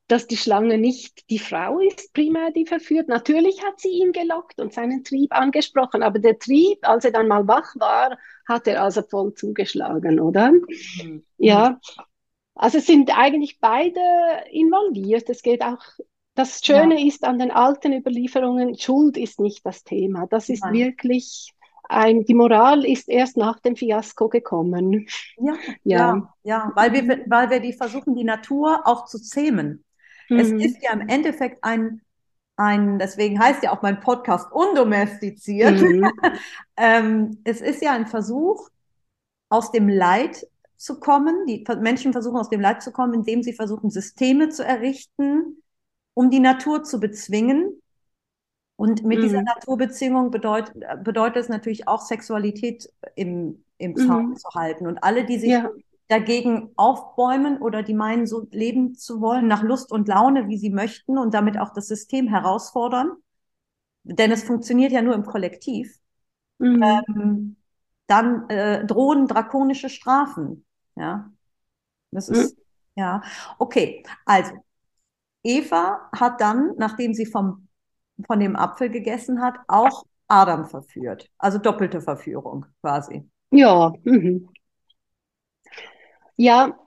[0.07, 3.09] dass die Schlange nicht die Frau ist, primär die verführt.
[3.09, 7.28] Natürlich hat sie ihn gelockt und seinen Trieb angesprochen, aber der Trieb, als er dann
[7.28, 10.53] mal wach war, hat er also voll zugeschlagen, oder?
[10.53, 11.24] Mhm.
[11.39, 11.78] Ja,
[12.55, 14.00] also sind eigentlich beide
[14.50, 15.28] involviert.
[15.30, 15.82] Es geht auch,
[16.34, 17.07] das Schöne ja.
[17.07, 20.26] ist an den alten Überlieferungen, Schuld ist nicht das Thema.
[20.26, 20.74] Das ist Nein.
[20.74, 21.53] wirklich
[21.88, 25.07] ein, die Moral ist erst nach dem Fiasko gekommen.
[25.36, 29.84] Ja, ja, ja, ja weil, wir, weil wir die versuchen, die Natur auch zu zähmen.
[30.28, 30.38] Mhm.
[30.38, 32.00] Es ist ja im Endeffekt ein,
[32.57, 35.80] ein, deswegen heißt ja auch mein Podcast undomestiziert.
[35.80, 36.11] Mhm.
[36.76, 38.68] ähm, es ist ja ein Versuch,
[39.50, 40.46] aus dem Leid
[40.83, 41.47] zu kommen.
[41.47, 45.62] Die Menschen versuchen aus dem Leid zu kommen, indem sie versuchen, Systeme zu errichten,
[46.14, 47.80] um die Natur zu bezwingen.
[48.76, 49.22] Und mit mhm.
[49.22, 50.74] dieser Naturbezwingung bedeutet,
[51.05, 54.37] bedeutet es natürlich auch Sexualität im, im Zaun mhm.
[54.37, 54.89] zu halten.
[54.89, 55.70] Und alle, die sich ja.
[56.09, 60.70] dagegen aufbäumen oder die meinen, so leben zu wollen, nach Lust und Laune, wie sie
[60.70, 63.12] möchten und damit auch das System herausfordern,
[64.03, 65.97] denn es funktioniert ja nur im Kollektiv,
[66.59, 66.83] mhm.
[66.83, 67.57] ähm,
[68.09, 70.64] dann äh, drohen drakonische Strafen.
[70.97, 71.30] Ja,
[72.11, 72.34] das hm.
[72.34, 72.62] ist, mhm.
[72.97, 73.22] ja,
[73.59, 74.05] okay.
[74.24, 74.53] Also,
[75.43, 77.68] Eva hat dann, nachdem sie vom,
[78.26, 81.28] von dem Apfel gegessen hat, auch Adam verführt.
[81.38, 83.28] Also doppelte Verführung quasi.
[83.51, 83.93] Ja.
[84.05, 84.49] Mhm.
[86.36, 86.78] Ja.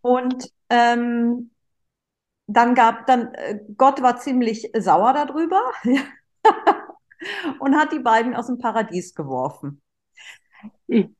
[0.00, 1.50] Und ähm,
[2.46, 5.60] dann gab, dann, äh, Gott war ziemlich sauer darüber
[7.60, 9.82] und hat die beiden aus dem Paradies geworfen.
[10.86, 11.14] Mhm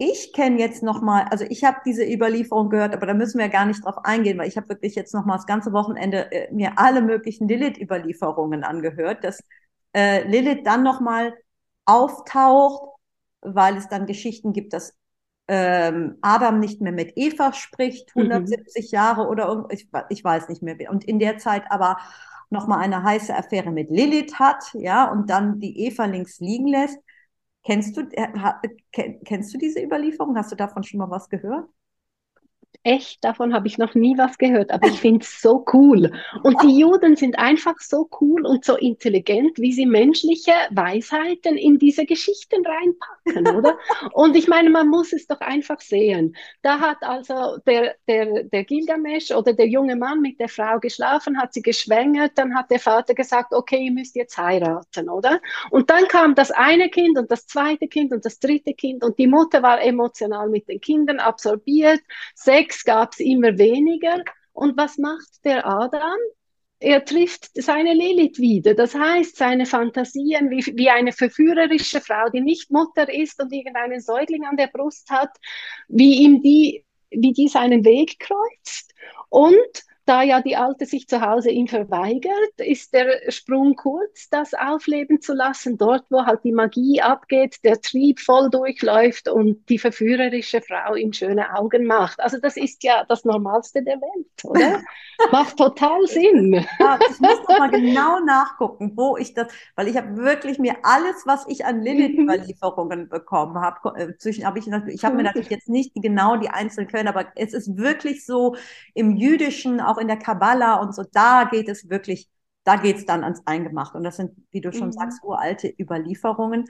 [0.00, 3.50] ich kenne jetzt noch mal, also ich habe diese Überlieferung gehört, aber da müssen wir
[3.50, 6.50] gar nicht drauf eingehen, weil ich habe wirklich jetzt noch mal das ganze Wochenende äh,
[6.52, 9.44] mir alle möglichen Lilith-Überlieferungen angehört, dass
[9.94, 11.34] äh, Lilith dann noch mal
[11.84, 12.82] auftaucht,
[13.42, 14.94] weil es dann Geschichten gibt, dass
[15.48, 18.96] ähm, Adam nicht mehr mit Eva spricht, 170 mhm.
[18.96, 20.76] Jahre oder ich, ich weiß nicht mehr.
[20.90, 21.98] Und in der Zeit aber
[22.48, 26.68] noch mal eine heiße Affäre mit Lilith hat, ja, und dann die Eva links liegen
[26.68, 26.98] lässt.
[27.64, 28.28] Kennst du, äh,
[29.24, 30.36] kennst du diese Überlieferung?
[30.36, 31.68] Hast du davon schon mal was gehört?
[32.82, 36.10] Echt, davon habe ich noch nie was gehört, aber ich finde es so cool.
[36.42, 41.78] Und die Juden sind einfach so cool und so intelligent, wie sie menschliche Weisheiten in
[41.78, 43.78] diese Geschichten reinpacken, oder?
[44.14, 46.34] Und ich meine, man muss es doch einfach sehen.
[46.62, 51.38] Da hat also der, der, der Gilgamesh oder der junge Mann mit der Frau geschlafen,
[51.38, 55.40] hat sie geschwängert, dann hat der Vater gesagt, okay, ihr müsst jetzt heiraten, oder?
[55.70, 59.18] Und dann kam das eine Kind und das zweite Kind und das dritte Kind und
[59.18, 62.00] die Mutter war emotional mit den Kindern absorbiert,
[62.34, 64.22] sechs Sex gab es immer weniger.
[64.52, 66.18] Und was macht der Adam?
[66.78, 68.74] Er trifft seine Lilith wieder.
[68.74, 74.00] Das heißt, seine Fantasien wie, wie eine verführerische Frau, die nicht Mutter ist und irgendeinen
[74.00, 75.30] Säugling an der Brust hat,
[75.88, 78.92] wie ihm die, wie die seinen Weg kreuzt.
[79.30, 84.54] Und da ja die Alte sich zu Hause ihm verweigert, ist der Sprung kurz, das
[84.54, 89.78] aufleben zu lassen, dort, wo halt die Magie abgeht, der Trieb voll durchläuft und die
[89.78, 92.20] verführerische Frau ihm schöne Augen macht.
[92.20, 94.80] Also das ist ja das Normalste der Welt, oder?
[95.32, 96.64] macht total Sinn.
[96.78, 100.76] Ja, ich muss noch mal genau nachgucken, wo ich das, weil ich habe wirklich mir
[100.82, 105.50] alles, was ich an Lilith-Überlieferungen bekommen habe, äh, zwischen habe ich ich habe mir natürlich
[105.50, 108.56] jetzt nicht genau die einzelnen Quellen, aber es ist wirklich so
[108.94, 112.28] im Jüdischen, auch in der Kabbala und so, da geht es wirklich,
[112.64, 113.98] da geht es dann ans Eingemachte.
[113.98, 114.92] Und das sind, wie du schon mhm.
[114.92, 116.66] sagst, uralte Überlieferungen.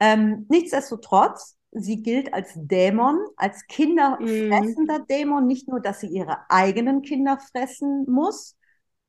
[0.00, 5.06] Ähm, nichtsdestotrotz, sie gilt als Dämon, als kinderfressender mhm.
[5.08, 8.56] Dämon, nicht nur, dass sie ihre eigenen Kinder fressen muss,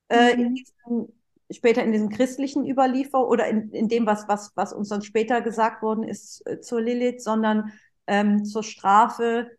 [0.09, 0.41] äh, mhm.
[0.41, 1.13] in diesem,
[1.51, 5.41] später in diesem christlichen Überliefer oder in, in dem, was, was, was uns dann später
[5.41, 7.71] gesagt worden ist äh, zur Lilith, sondern
[8.07, 9.51] ähm, zur Strafe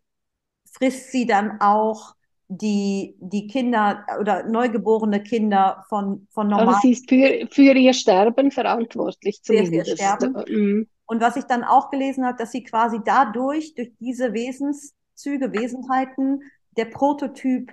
[0.73, 2.16] frisst sie dann auch
[2.49, 6.69] die, die Kinder oder neugeborene Kinder von, von normal.
[6.69, 9.71] Aber sie ist für, für ihr Sterben verantwortlich zumindest.
[9.71, 10.45] Für ihr Sterben.
[10.49, 10.89] Mhm.
[11.07, 16.43] Und was ich dann auch gelesen habe, dass sie quasi dadurch, durch diese Wesenszüge, Wesenheiten,
[16.77, 17.73] der Prototyp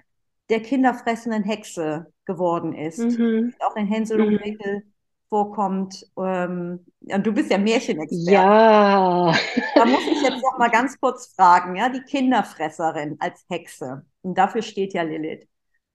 [0.49, 2.99] der kinderfressenden Hexe geworden ist.
[2.99, 3.53] Mhm.
[3.59, 4.37] Auch in Hänsel und mhm.
[4.37, 4.83] Gretel
[5.29, 6.05] vorkommt.
[6.17, 8.31] Ähm, und du bist ja Märchenexperte.
[8.31, 9.33] Ja.
[9.75, 14.05] Da muss ich jetzt noch mal ganz kurz fragen, ja, die Kinderfresserin als Hexe.
[14.23, 15.47] Und dafür steht ja Lilith.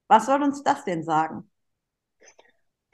[0.08, 1.50] Was soll uns das denn sagen?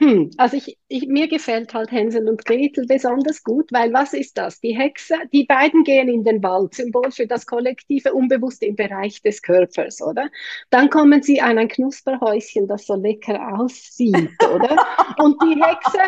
[0.00, 4.36] Hm, also ich, ich, mir gefällt halt Hänsel und Gretel besonders gut, weil was ist
[4.36, 4.60] das?
[4.60, 9.22] Die Hexe, die beiden gehen in den Wald, Symbol für das kollektive Unbewusste im Bereich
[9.22, 10.30] des Körpers, oder?
[10.70, 14.76] Dann kommen sie an ein Knusperhäuschen, das so lecker aussieht, oder?
[15.18, 16.00] Und die Hexe,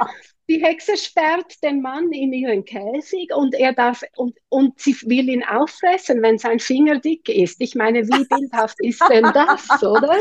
[0.49, 5.29] die Hexe sperrt den Mann in ihren Käfig und er darf und, und sie will
[5.29, 7.61] ihn auffressen, wenn sein Finger dick ist.
[7.61, 10.17] Ich meine, wie bildhaft ist denn das, oder?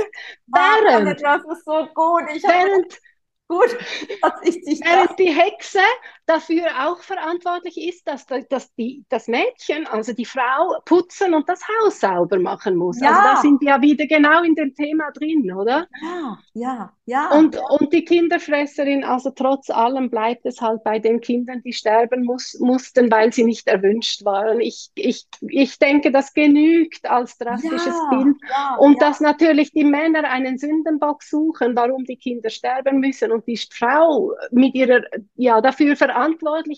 [0.46, 2.24] Während, das ist so gut.
[2.36, 3.00] Ich während,
[3.48, 3.70] Gut,
[4.22, 5.80] dass ich dich Während die Hexe
[6.26, 11.62] dafür auch verantwortlich ist, dass, dass die, das Mädchen, also die Frau, putzen und das
[11.68, 13.00] Haus sauber machen muss.
[13.00, 13.10] Ja.
[13.10, 15.88] Also da sind wir ja wieder genau in dem Thema drin, oder?
[16.02, 17.30] Ja, ja, ja.
[17.32, 22.24] Und, und die Kinderfresserin, also trotz allem bleibt es halt bei den Kindern, die sterben
[22.24, 24.60] muss, mussten, weil sie nicht erwünscht waren.
[24.60, 28.38] Ich, ich, ich denke, das genügt als drastisches ja, Bild.
[28.50, 33.46] Ja, und dass natürlich die Männer einen Sündenbock suchen, warum die Kinder sterben müssen und
[33.48, 35.02] die Frau mit ihrer,
[35.36, 36.15] ja, dafür verantwortlich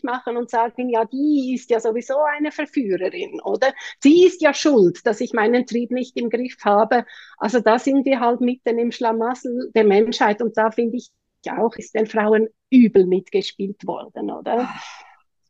[0.04, 3.74] machen und sagen, ja, die ist ja sowieso eine Verführerin, oder?
[4.00, 7.06] Sie ist ja schuld, dass ich meinen Trieb nicht im Griff habe.
[7.38, 11.12] Also da sind wir halt mitten im Schlamassel der Menschheit und da finde ich
[11.50, 14.70] auch, ist den Frauen übel mitgespielt worden, oder?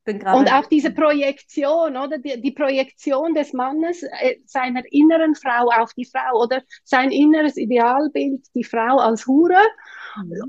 [0.08, 5.94] Und auch diese Projektion, oder die, die Projektion des Mannes, äh, seiner inneren Frau auf
[5.94, 9.62] die Frau oder sein inneres Idealbild, die Frau als Hure.
[10.16, 10.44] Mhm.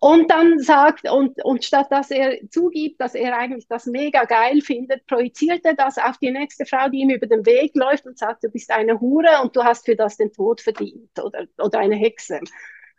[0.00, 4.60] Und dann sagt, und, und statt dass er zugibt, dass er eigentlich das mega geil
[4.60, 8.18] findet, projiziert er das auf die nächste Frau, die ihm über den Weg läuft und
[8.18, 11.78] sagt, du bist eine Hure und du hast für das den Tod verdient oder, oder
[11.78, 12.40] eine Hexe.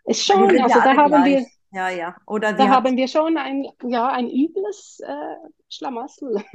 [0.06, 2.16] Ist schon, also da haben wir ja, ja.
[2.28, 6.44] Oder da haben wir schon ein, ja, ein übles äh, Schlamassel.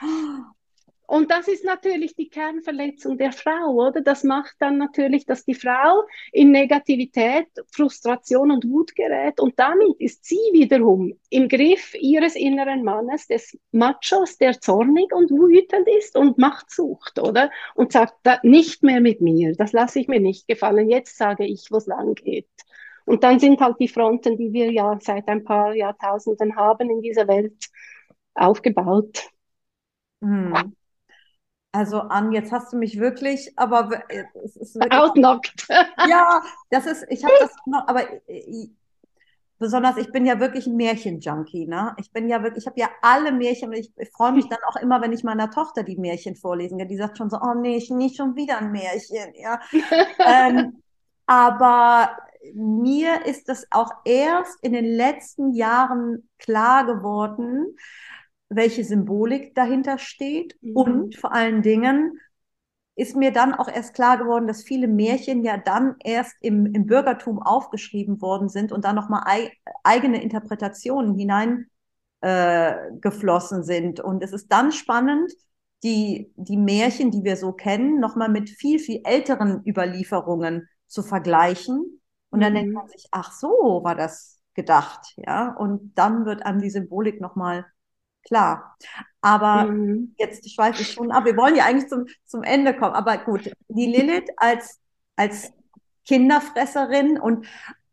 [1.12, 4.00] Und das ist natürlich die Kernverletzung der Frau, oder?
[4.00, 9.38] Das macht dann natürlich, dass die Frau in Negativität, Frustration und Wut gerät.
[9.38, 15.30] Und damit ist sie wiederum im Griff ihres inneren Mannes, des Machos, der zornig und
[15.30, 17.50] wütend ist und Macht sucht, oder?
[17.74, 20.88] Und sagt, nicht mehr mit mir, das lasse ich mir nicht gefallen.
[20.88, 22.48] Jetzt sage ich, wo es lang geht.
[23.04, 27.02] Und dann sind halt die Fronten, die wir ja seit ein paar Jahrtausenden haben in
[27.02, 27.66] dieser Welt,
[28.32, 29.28] aufgebaut.
[30.22, 30.74] Hm.
[31.72, 34.02] Also Ann, jetzt hast du mich wirklich, aber
[34.44, 34.92] es ist wirklich.
[35.00, 35.66] Outknockt.
[36.08, 38.02] Ja, das ist, ich habe das noch, aber
[39.62, 41.94] besonders, ich bin ja wirklich ein Märchenjunkie, ne?
[41.98, 44.76] Ich bin ja wirklich, ich habe ja alle Märchen, ich, ich freue mich dann auch
[44.76, 46.88] immer, wenn ich meiner Tochter die Märchen vorlesen kann.
[46.88, 49.60] Die sagt schon so, oh nee, ich nicht schon wieder ein Märchen, ja.
[50.18, 50.82] ähm,
[51.26, 52.16] aber
[52.54, 57.76] mir ist das auch erst in den letzten Jahren klar geworden,
[58.54, 60.56] welche Symbolik dahinter steht.
[60.60, 60.76] Mhm.
[60.76, 62.18] Und vor allen Dingen
[62.94, 66.86] ist mir dann auch erst klar geworden, dass viele Märchen ja dann erst im, im
[66.86, 69.50] Bürgertum aufgeschrieben worden sind und dann nochmal ei
[69.82, 71.14] eigene Interpretationen
[72.20, 74.00] hineingeflossen äh, sind.
[74.00, 75.32] Und es ist dann spannend,
[75.82, 82.00] die, die Märchen, die wir so kennen, nochmal mit viel, viel älteren Überlieferungen zu vergleichen
[82.32, 82.56] und dann mhm.
[82.56, 85.54] denkt man sich, ach so, war das gedacht, ja.
[85.54, 87.66] Und dann wird einem die Symbolik nochmal
[88.26, 88.76] klar.
[89.20, 90.14] Aber mhm.
[90.18, 91.24] jetzt schweife ich schon ab.
[91.24, 92.94] Wir wollen ja eigentlich zum, zum Ende kommen.
[92.94, 94.80] Aber gut, die Lilith als,
[95.16, 95.52] als
[96.06, 97.46] Kinderfresserin und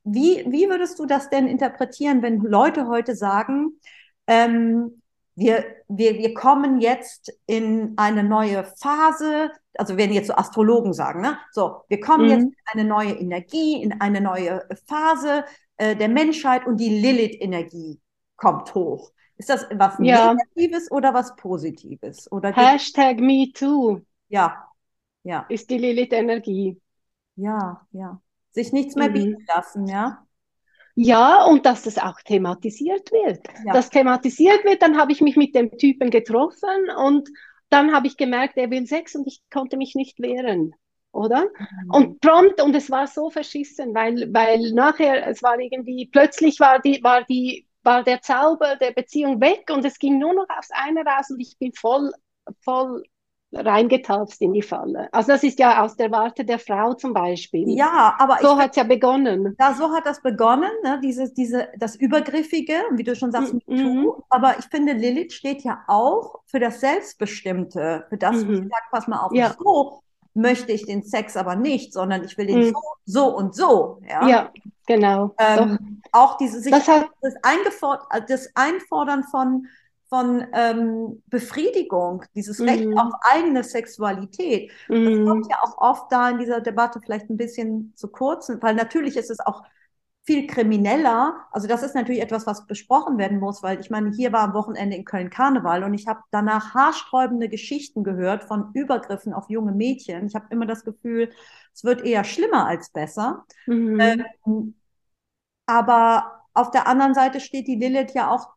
[0.03, 3.80] wie, wie würdest du das denn interpretieren, wenn Leute heute sagen,
[4.27, 5.01] ähm,
[5.36, 11.21] wir, wir, wir kommen jetzt in eine neue Phase, also werden jetzt so Astrologen sagen,
[11.21, 11.38] ne?
[11.51, 12.32] So, wir kommen mhm.
[12.32, 15.45] jetzt in eine neue Energie, in eine neue Phase
[15.77, 18.01] äh, der Menschheit und die Lilith-Energie
[18.36, 19.11] kommt hoch.
[19.39, 20.33] Ist das was ja.
[20.33, 22.29] Negatives oder was Positives?
[22.29, 24.01] Oder Hashtag MeToo.
[24.27, 24.67] Ja,
[25.23, 25.45] ja.
[25.47, 26.79] Ist die Lilith-Energie.
[27.37, 28.21] Ja, ja.
[28.51, 29.13] Sich nichts mehr mhm.
[29.13, 30.25] bieten lassen, ja.
[30.95, 33.47] Ja, und dass das auch thematisiert wird.
[33.65, 33.71] Ja.
[33.71, 37.29] Das thematisiert wird, dann habe ich mich mit dem Typen getroffen und
[37.69, 40.75] dann habe ich gemerkt, er will Sex und ich konnte mich nicht wehren,
[41.13, 41.43] oder?
[41.43, 41.89] Mhm.
[41.91, 46.79] Und prompt, und es war so verschissen, weil, weil nachher, es war irgendwie, plötzlich war
[46.79, 50.69] die, war die, war der Zauber der Beziehung weg und es ging nur noch aufs
[50.71, 52.11] eine raus und ich bin voll,
[52.61, 53.03] voll
[53.51, 55.09] reingetapst in die Falle.
[55.11, 57.69] Also das ist ja aus der Warte der Frau zum Beispiel.
[57.69, 59.55] Ja, aber so hat es ja begonnen.
[59.59, 60.99] Ja, so hat das begonnen, ne?
[61.03, 64.23] Dieses, diese, das Übergriffige, wie du schon sagst, mm -hmm.
[64.30, 68.53] aber ich finde, Lilith steht ja auch für das Selbstbestimmte, für das, mhm.
[68.53, 69.55] ich sage, pass mal auf, ja.
[69.57, 70.03] so
[70.41, 72.71] möchte ich den Sex aber nicht, sondern ich will den mhm.
[72.71, 74.01] so, so und so.
[74.07, 74.27] Ja.
[74.27, 74.51] ja.
[74.87, 75.35] genau.
[75.37, 79.67] Ähm, auch diese sich Das hat- das, Eingefor das Einfordern von,
[80.09, 82.97] von ähm, Befriedigung, dieses Recht Mhm.
[82.97, 84.71] auf eigene Sexualität.
[85.03, 88.51] Das Mm, kommt ja auch oft da in dieser Debatte vielleicht ein bisschen zu kurz,
[88.61, 89.63] weil natürlich ist es auch
[90.30, 91.47] viel krimineller.
[91.49, 94.53] Also das ist natürlich etwas, was besprochen werden muss, weil ich meine, hier war am
[94.53, 99.71] Wochenende in Köln Karneval und ich habe danach haarsträubende Geschichten gehört von Übergriffen auf junge
[99.71, 100.27] Mädchen.
[100.27, 101.32] Ich habe immer das Gefühl,
[101.73, 103.43] es wird eher schlimmer als besser.
[103.65, 104.23] mhm.
[104.45, 104.75] Ähm,
[105.65, 108.49] aber auf der anderen Seite steht die Lilith ja auch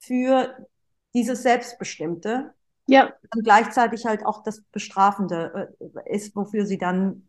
[0.00, 0.66] für
[1.14, 2.54] dieses Selbstbestimmte
[2.86, 7.28] Ja, und gleichzeitig halt auch das Bestrafende äh, ist, wofür sie dann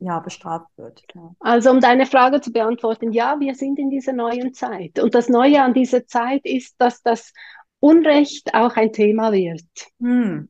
[0.00, 1.02] ja bestraft wird.
[1.14, 1.34] Ja.
[1.40, 4.98] also um deine Frage zu beantworten, ja, wir sind in dieser neuen Zeit.
[4.98, 7.32] Und das Neue an dieser Zeit ist, dass das
[7.80, 9.64] Unrecht auch ein Thema wird.
[10.00, 10.48] Hm.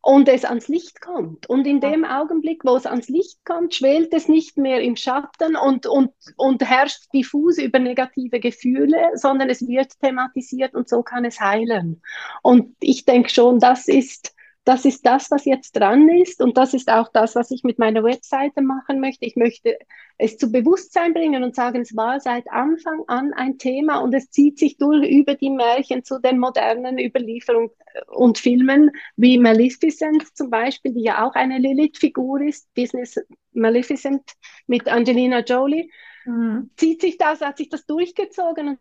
[0.00, 1.48] und es ans Licht kommt.
[1.48, 5.56] Und in dem Augenblick, wo es ans Licht kommt, schwelt es nicht mehr im Schatten
[5.56, 11.24] und, und, und herrscht diffus über negative Gefühle, sondern es wird thematisiert und so kann
[11.24, 12.00] es heilen.
[12.42, 14.34] Und ich denke schon, das ist,
[14.68, 17.78] das ist das, was jetzt dran ist und das ist auch das, was ich mit
[17.78, 19.24] meiner Webseite machen möchte.
[19.24, 19.78] Ich möchte
[20.18, 24.30] es zu Bewusstsein bringen und sagen, es war seit Anfang an ein Thema und es
[24.30, 27.70] zieht sich durch über die Märchen zu den modernen Überlieferungen
[28.08, 33.18] und Filmen wie Maleficent zum Beispiel, die ja auch eine Lilith-Figur ist, Business
[33.54, 34.22] Maleficent
[34.66, 35.88] mit Angelina Jolie,
[36.26, 36.70] Mhm.
[36.76, 38.78] zieht sich das, hat sich das durchgezogen und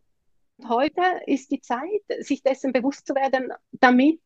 [0.67, 4.21] heute ist die Zeit, sich dessen bewusst zu werden, damit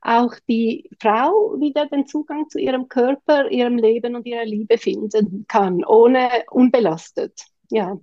[0.00, 5.46] auch die Frau wieder den Zugang zu ihrem Körper, ihrem Leben und ihrer Liebe finden
[5.48, 7.40] kann, ohne unbelastet.
[7.70, 7.98] Ja.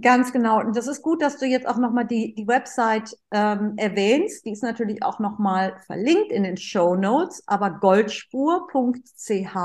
[0.00, 0.58] Ganz genau.
[0.58, 4.44] Und das ist gut, dass du jetzt auch nochmal die, die Website ähm, erwähnst.
[4.44, 9.56] Die ist natürlich auch nochmal verlinkt in den Show Notes, aber goldspur.ch,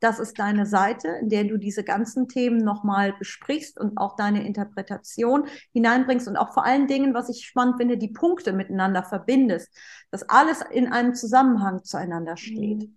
[0.00, 4.44] das ist deine Seite, in der du diese ganzen Themen nochmal besprichst und auch deine
[4.44, 9.70] Interpretation hineinbringst und auch vor allen Dingen, was ich spannend finde, die Punkte miteinander verbindest,
[10.10, 12.88] dass alles in einem Zusammenhang zueinander steht.
[12.88, 12.96] Mhm.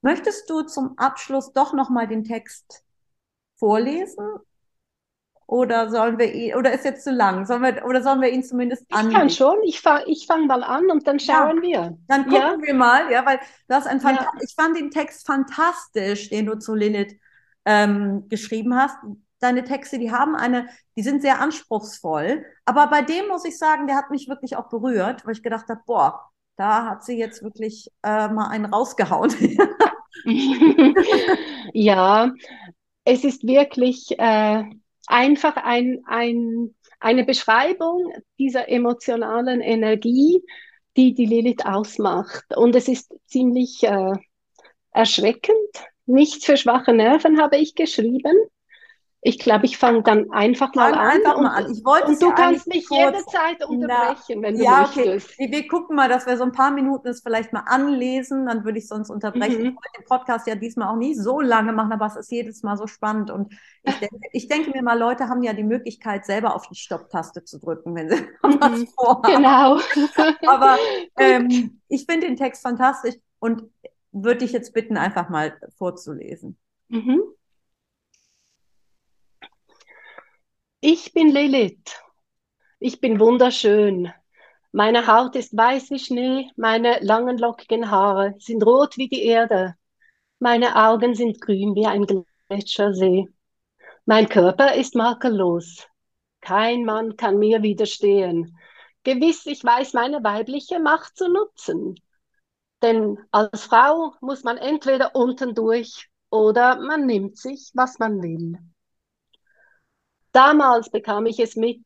[0.00, 2.84] Möchtest du zum Abschluss doch nochmal den Text
[3.56, 4.24] vorlesen?
[5.46, 7.46] Oder sollen wir ihn, oder ist jetzt zu lang?
[7.46, 10.62] Sollen wir, oder sollen wir ihn zumindest Ich kann schon, ich fange ich fang mal
[10.62, 11.98] an und dann schauen wir.
[12.08, 14.30] Dann gucken Ja, wir mal, ja, weil das ein Phanta Ja.
[14.40, 17.14] ich fand den Text fantastisch, den du zu Lilith
[17.64, 18.96] ähm, geschrieben hast.
[19.40, 23.86] Deine Texte, die haben eine, die sind sehr anspruchsvoll, aber bei dem muss ich sagen,
[23.86, 27.42] der hat mich wirklich auch berührt, weil ich gedacht habe, boah, da hat sie jetzt
[27.42, 29.34] wirklich äh, mal einen rausgehauen.
[31.74, 32.32] Ja,
[33.04, 34.64] es ist wirklich äh,
[35.06, 40.42] einfach ein, ein, eine Beschreibung dieser emotionalen Energie,
[40.96, 42.56] die die Lilith ausmacht.
[42.56, 44.12] Und es ist ziemlich äh,
[44.92, 45.56] erschreckend.
[46.06, 48.36] Nichts für schwache Nerven habe ich geschrieben.
[49.26, 51.06] Ich glaube, ich fange dann einfach mal Fang an.
[51.12, 51.72] einfach mal an.
[51.72, 52.98] Ich wollte und du ja kannst mich kurz.
[53.00, 55.14] jederzeit unterbrechen, wenn du Ja, okay.
[55.14, 55.38] möchtest.
[55.38, 58.64] Wir, wir gucken mal, dass wir so ein paar Minuten es vielleicht mal anlesen, dann
[58.66, 59.60] würde ich sonst unterbrechen.
[59.62, 59.66] Mhm.
[59.68, 62.62] Ich wollte den Podcast ja diesmal auch nicht so lange machen, aber es ist jedes
[62.62, 63.30] Mal so spannend.
[63.30, 66.74] Und ich denke, ich denke mir mal, Leute haben ja die Möglichkeit, selber auf die
[66.74, 68.86] Stopptaste zu drücken, wenn sie was Mhm.
[68.88, 69.22] vorhaben.
[69.36, 69.78] Genau.
[70.46, 70.76] Aber
[71.16, 73.62] ähm, ich finde den Text fantastisch und
[74.12, 76.58] würde dich jetzt bitten, einfach mal vorzulesen.
[76.88, 77.22] Mhm.
[80.86, 81.98] Ich bin Lilith.
[82.78, 84.12] Ich bin wunderschön.
[84.70, 89.76] Meine Haut ist weiß wie Schnee, meine langen lockigen Haare sind rot wie die Erde.
[90.40, 93.28] Meine Augen sind grün wie ein Gletschersee.
[94.04, 95.86] Mein Körper ist makellos.
[96.42, 98.54] Kein Mann kann mir widerstehen.
[99.04, 101.94] Gewiss, ich weiß meine weibliche Macht zu nutzen.
[102.82, 108.58] Denn als Frau muss man entweder unten durch oder man nimmt sich, was man will.
[110.34, 111.80] Damals bekam ich es mit,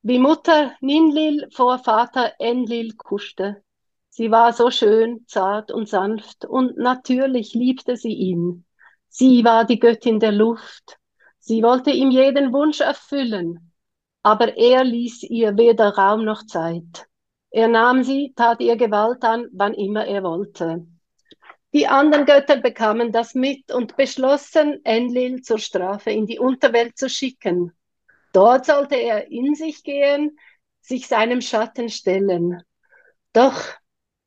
[0.00, 3.62] wie Mutter Ninlil vor Vater Enlil kuschte.
[4.08, 8.64] Sie war so schön, zart und sanft und natürlich liebte sie ihn.
[9.08, 10.96] Sie war die Göttin der Luft.
[11.38, 13.74] Sie wollte ihm jeden Wunsch erfüllen,
[14.22, 17.06] aber er ließ ihr weder Raum noch Zeit.
[17.50, 20.86] Er nahm sie, tat ihr Gewalt an, wann immer er wollte.
[21.74, 27.10] Die anderen Götter bekamen das mit und beschlossen, Enlil zur Strafe in die Unterwelt zu
[27.10, 27.72] schicken.
[28.32, 30.38] Dort sollte er in sich gehen,
[30.80, 32.62] sich seinem Schatten stellen.
[33.32, 33.62] Doch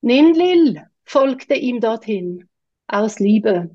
[0.01, 2.47] Ninlil folgte ihm dorthin,
[2.87, 3.71] aus Liebe.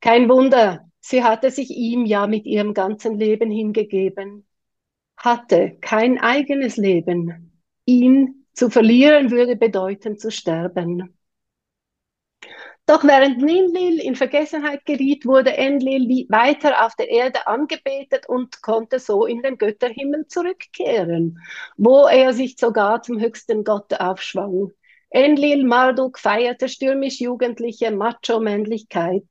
[0.00, 4.46] Kein Wunder, sie hatte sich ihm ja mit ihrem ganzen Leben hingegeben,
[5.16, 7.60] hatte kein eigenes Leben.
[7.84, 11.17] Ihn zu verlieren würde bedeuten zu sterben.
[12.88, 18.98] Doch während Ninlil in Vergessenheit geriet, wurde Enlil weiter auf der Erde angebetet und konnte
[18.98, 21.38] so in den Götterhimmel zurückkehren,
[21.76, 24.70] wo er sich sogar zum höchsten Gott aufschwang.
[25.10, 29.26] Enlil Marduk feierte stürmisch-jugendliche Macho-Männlichkeit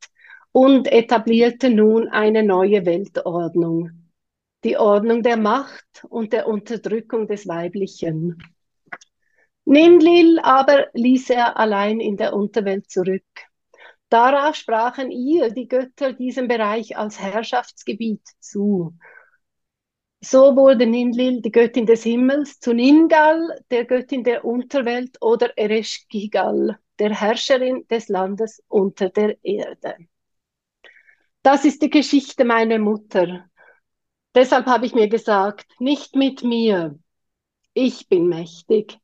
[0.52, 3.90] und etablierte nun eine neue Weltordnung.
[4.66, 8.38] Die Ordnung der Macht und der Unterdrückung des Weiblichen.
[9.66, 13.47] Ninlil aber ließ er allein in der Unterwelt zurück.
[14.10, 18.94] Darauf sprachen ihr die Götter diesem Bereich als Herrschaftsgebiet zu.
[20.22, 26.80] So wurde Ninlil, die Göttin des Himmels, zu Ningal, der Göttin der Unterwelt, oder Ereshkigal,
[27.00, 29.96] der Herrscherin des Landes unter der Erde.
[31.44, 33.46] Das ist die Geschichte meiner Mutter.
[34.34, 36.98] Deshalb habe ich mir gesagt, nicht mit mir.
[37.74, 38.98] Ich bin mächtig.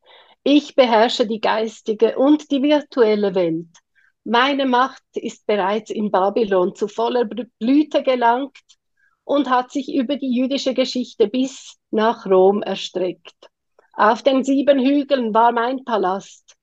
[0.44, 3.83] Ich beherrsche die geistige und die virtuelle Welt.
[4.26, 8.58] Meine Macht ist bereits in Babylon zu voller Blüte gelangt
[9.26, 13.36] und hat sich über die jüdische Geschichte bis nach Rom erstreckt.
[13.92, 16.56] Auf den sieben Hügeln war mein Palast,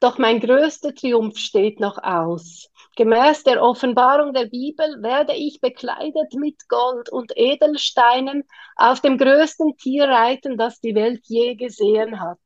[0.00, 2.70] doch mein größter Triumph steht noch aus.
[2.96, 8.44] Gemäß der Offenbarung der Bibel werde ich bekleidet mit Gold und Edelsteinen
[8.74, 12.38] auf dem größten Tier reiten, das die Welt je gesehen hat.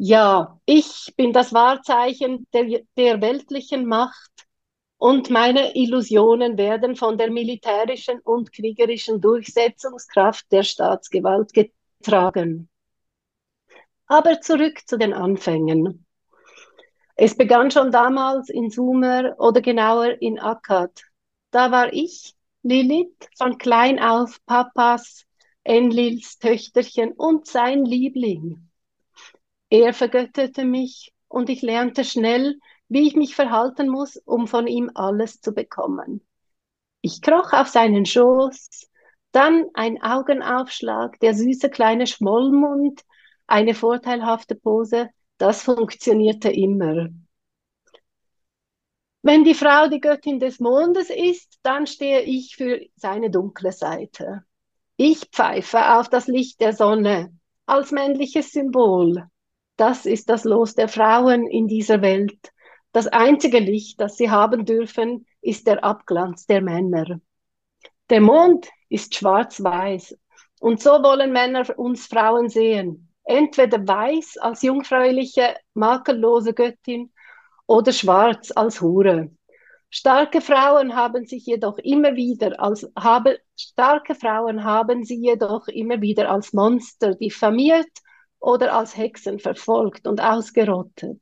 [0.00, 4.30] Ja, ich bin das Wahrzeichen der, der weltlichen Macht
[4.96, 12.68] und meine Illusionen werden von der militärischen und kriegerischen Durchsetzungskraft der Staatsgewalt getragen.
[14.06, 16.06] Aber zurück zu den Anfängen.
[17.16, 21.02] Es begann schon damals in Sumer oder genauer in Akkad.
[21.50, 25.24] Da war ich, Lilith, von klein auf Papas,
[25.64, 28.67] Enlils Töchterchen und sein Liebling.
[29.70, 32.58] Er vergötterte mich und ich lernte schnell,
[32.88, 36.26] wie ich mich verhalten muss, um von ihm alles zu bekommen.
[37.02, 38.88] Ich kroch auf seinen Schoß,
[39.32, 43.02] dann ein Augenaufschlag, der süße kleine Schmollmund,
[43.46, 47.08] eine vorteilhafte Pose, das funktionierte immer.
[49.22, 54.44] Wenn die Frau die Göttin des Mondes ist, dann stehe ich für seine dunkle Seite.
[54.96, 59.28] Ich pfeife auf das Licht der Sonne als männliches Symbol.
[59.78, 62.52] Das ist das Los der Frauen in dieser Welt.
[62.90, 67.20] Das einzige Licht, das sie haben dürfen, ist der Abglanz der Männer.
[68.10, 70.18] Der Mond ist schwarz-weiß
[70.60, 73.14] und so wollen Männer uns Frauen sehen.
[73.22, 77.12] Entweder weiß als jungfräuliche, makellose Göttin
[77.68, 79.30] oder schwarz als Hure.
[79.90, 86.00] Starke Frauen haben sich jedoch immer wieder als habe, starke Frauen haben sie jedoch immer
[86.00, 87.86] wieder als Monster diffamiert
[88.40, 91.20] oder als Hexen verfolgt und ausgerottet.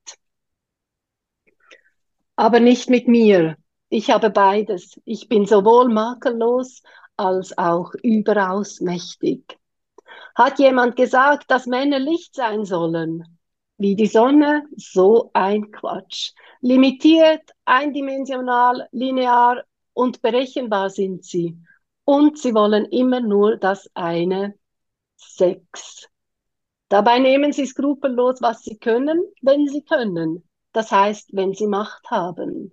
[2.37, 3.57] Aber nicht mit mir.
[3.89, 5.01] Ich habe beides.
[5.05, 6.83] Ich bin sowohl makellos
[7.17, 9.59] als auch überaus mächtig.
[10.35, 13.25] Hat jemand gesagt, dass Männer Licht sein sollen?
[13.79, 16.33] Wie die Sonne, so ein Quatsch.
[16.61, 21.59] Limitiert, eindimensional, linear und berechenbar sind sie.
[22.05, 24.55] Und sie wollen immer nur das eine,
[25.17, 26.09] Sex.
[26.89, 30.49] Dabei nehmen sie skrupellos, was sie können, wenn sie können.
[30.73, 32.73] Das heißt, wenn sie Macht haben.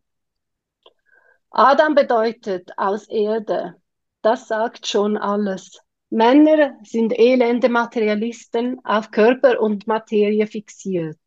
[1.50, 3.76] Adam bedeutet aus Erde.
[4.22, 5.80] Das sagt schon alles.
[6.10, 11.18] Männer sind elende Materialisten, auf Körper und Materie fixiert.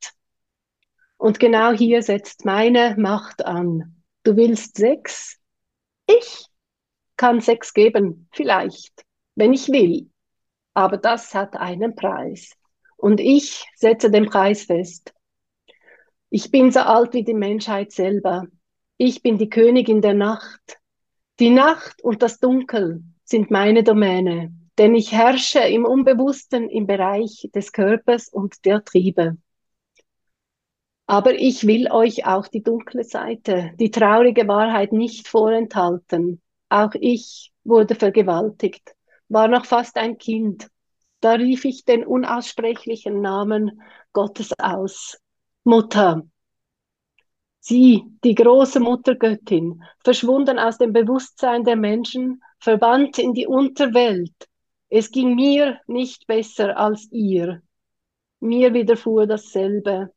[1.17, 4.03] Und genau hier setzt meine Macht an.
[4.23, 5.39] Du willst Sex?
[6.07, 6.47] Ich
[7.17, 10.11] kann Sex geben, vielleicht, wenn ich will.
[10.75, 12.53] Aber das hat einen Preis.
[12.97, 15.15] Und ich setze den Preis fest.
[16.31, 18.47] Ich bin so alt wie die Menschheit selber.
[18.97, 20.79] Ich bin die Königin der Nacht.
[21.39, 27.51] Die Nacht und das Dunkel sind meine Domäne, denn ich herrsche im Unbewussten im Bereich
[27.55, 29.37] des Körpers und der Triebe.
[31.07, 36.41] Aber ich will euch auch die dunkle Seite, die traurige Wahrheit nicht vorenthalten.
[36.69, 38.97] Auch ich wurde vergewaltigt,
[39.29, 40.69] war noch fast ein Kind
[41.27, 45.19] da rief ich den unaussprechlichen Namen Gottes aus.
[45.65, 46.23] Mutter.
[47.59, 54.37] Sie, die große Muttergöttin, verschwunden aus dem Bewusstsein der Menschen, verbannt in die Unterwelt.
[54.89, 57.61] Es ging mir nicht besser als ihr.
[58.39, 60.13] Mir widerfuhr dasselbe.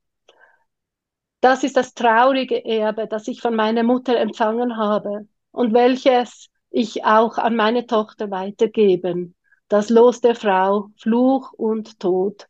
[1.41, 7.03] Das ist das traurige Erbe, das ich von meiner Mutter empfangen habe und welches ich
[7.03, 9.33] auch an meine Tochter weitergeben
[9.69, 12.47] das Los der Frau, Fluch und Tod.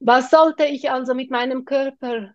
[0.00, 2.34] Was sollte ich also mit meinem Körper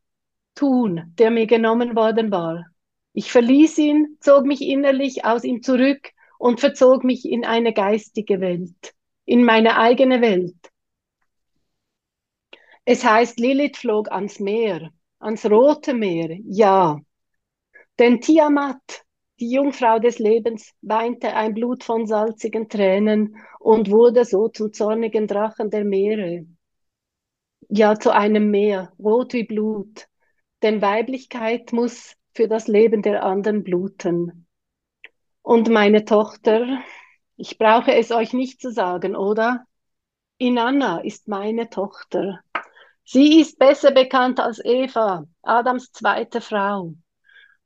[0.59, 2.65] tun, der mir genommen worden war.
[3.13, 8.41] Ich verließ ihn, zog mich innerlich aus ihm zurück und verzog mich in eine geistige
[8.41, 8.93] Welt,
[9.26, 10.57] in meine eigene Welt.
[12.84, 16.99] Es heißt, Lilith flog ans Meer, ans Rote Meer, ja.
[17.97, 19.05] Denn Tiamat,
[19.39, 25.27] die Jungfrau des Lebens, weinte ein Blut von salzigen Tränen und wurde so zum zornigen
[25.27, 26.45] Drachen der Meere.
[27.69, 30.07] Ja, zu einem Meer, rot wie Blut.
[30.61, 34.47] Denn Weiblichkeit muss für das Leben der anderen bluten.
[35.41, 36.79] Und meine Tochter,
[37.37, 39.65] ich brauche es euch nicht zu sagen, oder?
[40.37, 42.39] Inanna ist meine Tochter.
[43.03, 46.93] Sie ist besser bekannt als Eva, Adams zweite Frau.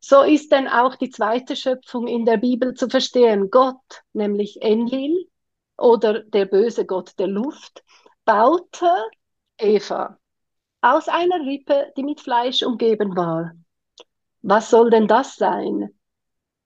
[0.06, 3.50] So ist denn auch die zweite Schöpfung in der Bibel zu verstehen.
[3.50, 5.30] Gott, nämlich Enlil
[5.78, 7.86] oder der böse Gott der Luft,
[8.26, 8.92] baute
[9.58, 10.18] Eva
[10.82, 13.54] aus einer Rippe, die mit Fleisch umgeben war.
[14.42, 15.98] Was soll denn das sein?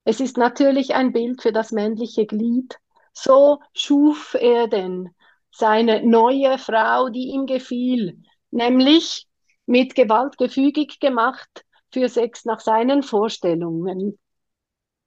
[0.03, 2.79] Es ist natürlich ein Bild für das männliche Glied.
[3.13, 5.13] So schuf er denn
[5.51, 9.27] seine neue Frau, die ihm gefiel, nämlich
[9.67, 14.19] mit Gewalt gefügig gemacht für Sex nach seinen Vorstellungen.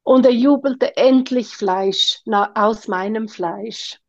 [0.02, 2.20] Und er jubelte endlich Fleisch
[2.54, 4.00] aus meinem Fleisch,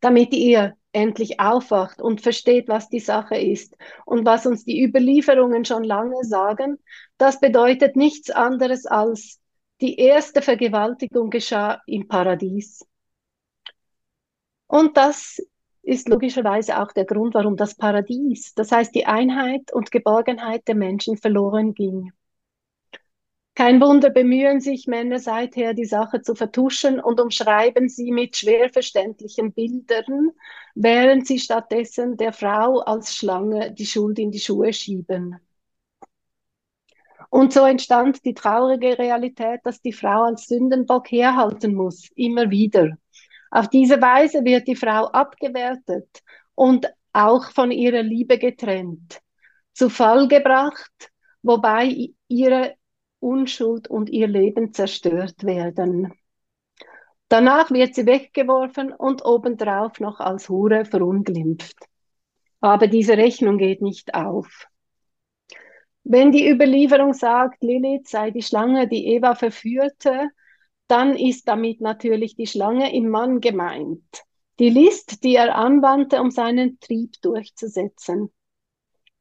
[0.00, 5.64] damit ihr endlich aufwacht und versteht, was die Sache ist und was uns die Überlieferungen
[5.64, 6.78] schon lange sagen.
[7.16, 9.40] Das bedeutet nichts anderes als
[9.80, 12.84] die erste Vergewaltigung geschah im Paradies.
[14.66, 15.40] Und das
[15.82, 20.74] ist logischerweise auch der Grund, warum das Paradies, das heißt die Einheit und Geborgenheit der
[20.74, 22.12] Menschen verloren ging.
[23.54, 28.70] Kein Wunder bemühen sich Männer seither, die Sache zu vertuschen und umschreiben sie mit schwer
[28.70, 30.30] verständlichen Bildern,
[30.74, 35.36] während sie stattdessen der Frau als Schlange die Schuld in die Schuhe schieben.
[37.28, 42.96] Und so entstand die traurige Realität, dass die Frau als Sündenbock herhalten muss, immer wieder.
[43.50, 46.22] Auf diese Weise wird die Frau abgewertet
[46.54, 49.20] und auch von ihrer Liebe getrennt,
[49.72, 51.10] zu Fall gebracht,
[51.42, 52.74] wobei ihre
[53.18, 56.14] Unschuld und ihr Leben zerstört werden.
[57.28, 61.76] Danach wird sie weggeworfen und obendrauf noch als Hure verunglimpft.
[62.60, 64.66] Aber diese Rechnung geht nicht auf.
[66.02, 70.30] Wenn die Überlieferung sagt, Lilith sei die Schlange, die Eva verführte,
[70.90, 74.24] dann ist damit natürlich die Schlange im Mann gemeint.
[74.58, 78.30] Die List, die er anwandte, um seinen Trieb durchzusetzen.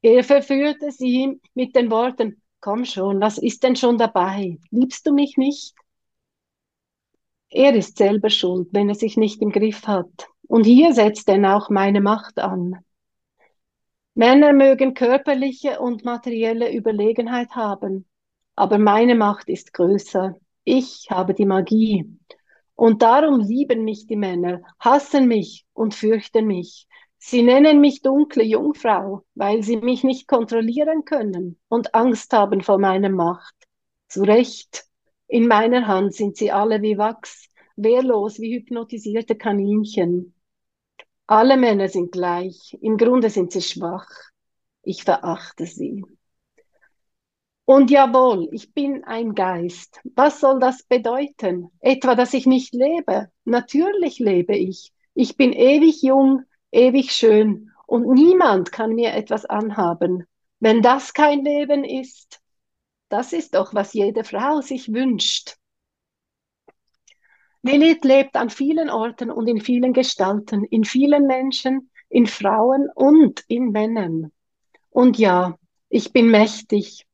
[0.01, 4.57] Er verführte sie mit den Worten, komm schon, was ist denn schon dabei?
[4.71, 5.75] Liebst du mich nicht?
[7.49, 10.27] Er ist selber schuld, wenn er sich nicht im Griff hat.
[10.47, 12.83] Und hier setzt denn auch meine Macht an.
[14.13, 18.05] Männer mögen körperliche und materielle Überlegenheit haben,
[18.55, 20.35] aber meine Macht ist größer.
[20.63, 22.05] Ich habe die Magie.
[22.75, 26.87] Und darum lieben mich die Männer, hassen mich und fürchten mich.
[27.17, 32.77] Sie nennen mich dunkle Jungfrau, weil sie mich nicht kontrollieren können und Angst haben vor
[32.79, 33.53] meiner Macht.
[34.07, 34.85] Zu Recht,
[35.27, 40.33] in meiner Hand sind sie alle wie Wachs, wehrlos wie hypnotisierte Kaninchen.
[41.27, 44.09] Alle Männer sind gleich, im Grunde sind sie schwach.
[44.83, 46.03] Ich verachte sie.
[47.69, 50.01] Und jawohl, ich bin ein Geist.
[50.15, 51.69] Was soll das bedeuten?
[51.81, 53.29] Etwa, dass ich nicht lebe?
[53.45, 54.91] Natürlich lebe ich.
[55.13, 60.25] Ich bin ewig jung, ewig schön und niemand kann mir etwas anhaben.
[60.59, 62.39] Wenn das kein Leben ist,
[63.07, 65.55] das ist doch, was jede Frau sich wünscht.
[67.61, 73.43] Lilith lebt an vielen Orten und in vielen Gestalten, in vielen Menschen, in Frauen und
[73.47, 74.31] in Männern.
[74.89, 75.55] Und ja,
[75.89, 77.05] ich bin mächtig.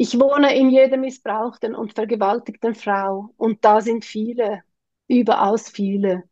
[0.00, 4.62] Ich wohne in jeder missbrauchten und vergewaltigten Frau und da sind viele,
[5.08, 6.22] überaus viele.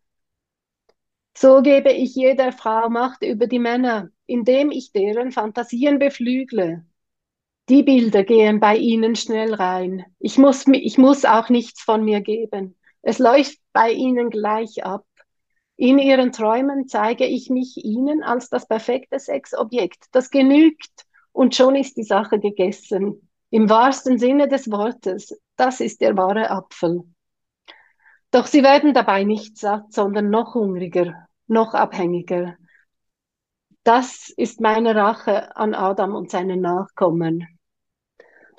[1.36, 6.86] So gebe ich jeder Frau Macht über die Männer, indem ich deren Fantasien beflügle.
[7.68, 10.04] Die Bilder gehen bei ihnen schnell rein.
[10.20, 12.78] Ich muss, ich muss auch nichts von mir geben.
[13.02, 15.06] Es läuft bei ihnen gleich ab.
[15.74, 20.04] In ihren Träumen zeige ich mich ihnen als das perfekte Sexobjekt.
[20.12, 23.25] Das genügt und schon ist die Sache gegessen.
[23.50, 27.04] Im wahrsten Sinne des Wortes, das ist der wahre Apfel.
[28.30, 32.56] Doch sie werden dabei nicht satt, sondern noch hungriger, noch abhängiger.
[33.84, 37.46] Das ist meine Rache an Adam und seinen Nachkommen.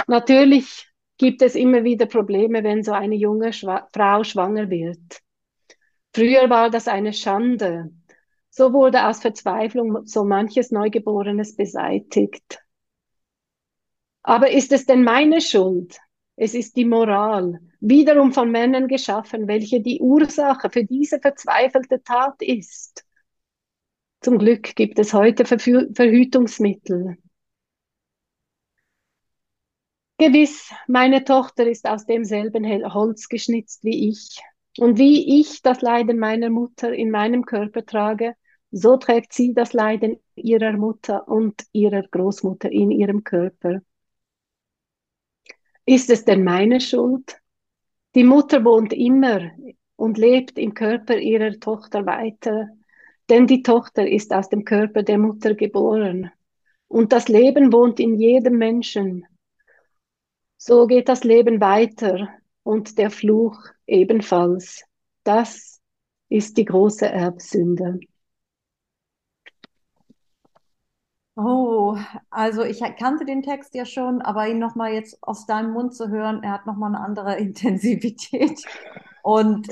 [0.07, 5.22] Natürlich gibt es immer wieder Probleme, wenn so eine junge Schwa Frau schwanger wird.
[6.14, 7.91] Früher war das eine Schande.
[8.49, 12.59] So wurde aus Verzweiflung so manches Neugeborenes beseitigt.
[14.27, 15.97] Aber ist es denn meine Schuld?
[16.35, 22.41] Es ist die Moral, wiederum von Männern geschaffen, welche die Ursache für diese verzweifelte Tat
[22.41, 23.05] ist.
[24.19, 27.17] Zum Glück gibt es heute Verhütungsmittel.
[30.17, 34.41] Gewiss, meine Tochter ist aus demselben Holz geschnitzt wie ich.
[34.77, 38.35] Und wie ich das Leiden meiner Mutter in meinem Körper trage,
[38.71, 43.79] so trägt sie das Leiden ihrer Mutter und ihrer Großmutter in ihrem Körper.
[45.89, 47.38] Ist es denn meine Schuld?
[48.14, 49.51] Die Mutter wohnt immer
[49.95, 52.68] und lebt im Körper ihrer Tochter weiter,
[53.30, 56.30] denn die Tochter ist aus dem Körper der Mutter geboren.
[56.89, 59.26] Und das Leben wohnt in jedem Menschen.
[60.57, 62.27] So geht das Leben weiter
[62.64, 64.84] und der Fluch ebenfalls.
[65.23, 65.80] Das
[66.27, 68.01] ist die große Erbsünde.
[71.39, 71.95] Oh,
[72.31, 76.09] also ich kannte den Text ja schon, aber ihn nochmal jetzt aus deinem Mund zu
[76.09, 78.68] hören, er hat nochmal eine andere Intensivität.
[79.22, 79.68] Und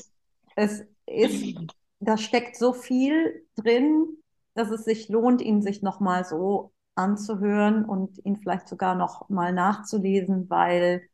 [0.55, 1.57] es ist,
[1.99, 4.07] da steckt so viel drin,
[4.53, 10.49] dass es sich lohnt, ihn sich nochmal so anzuhören und ihn vielleicht sogar nochmal nachzulesen,
[10.49, 11.09] weil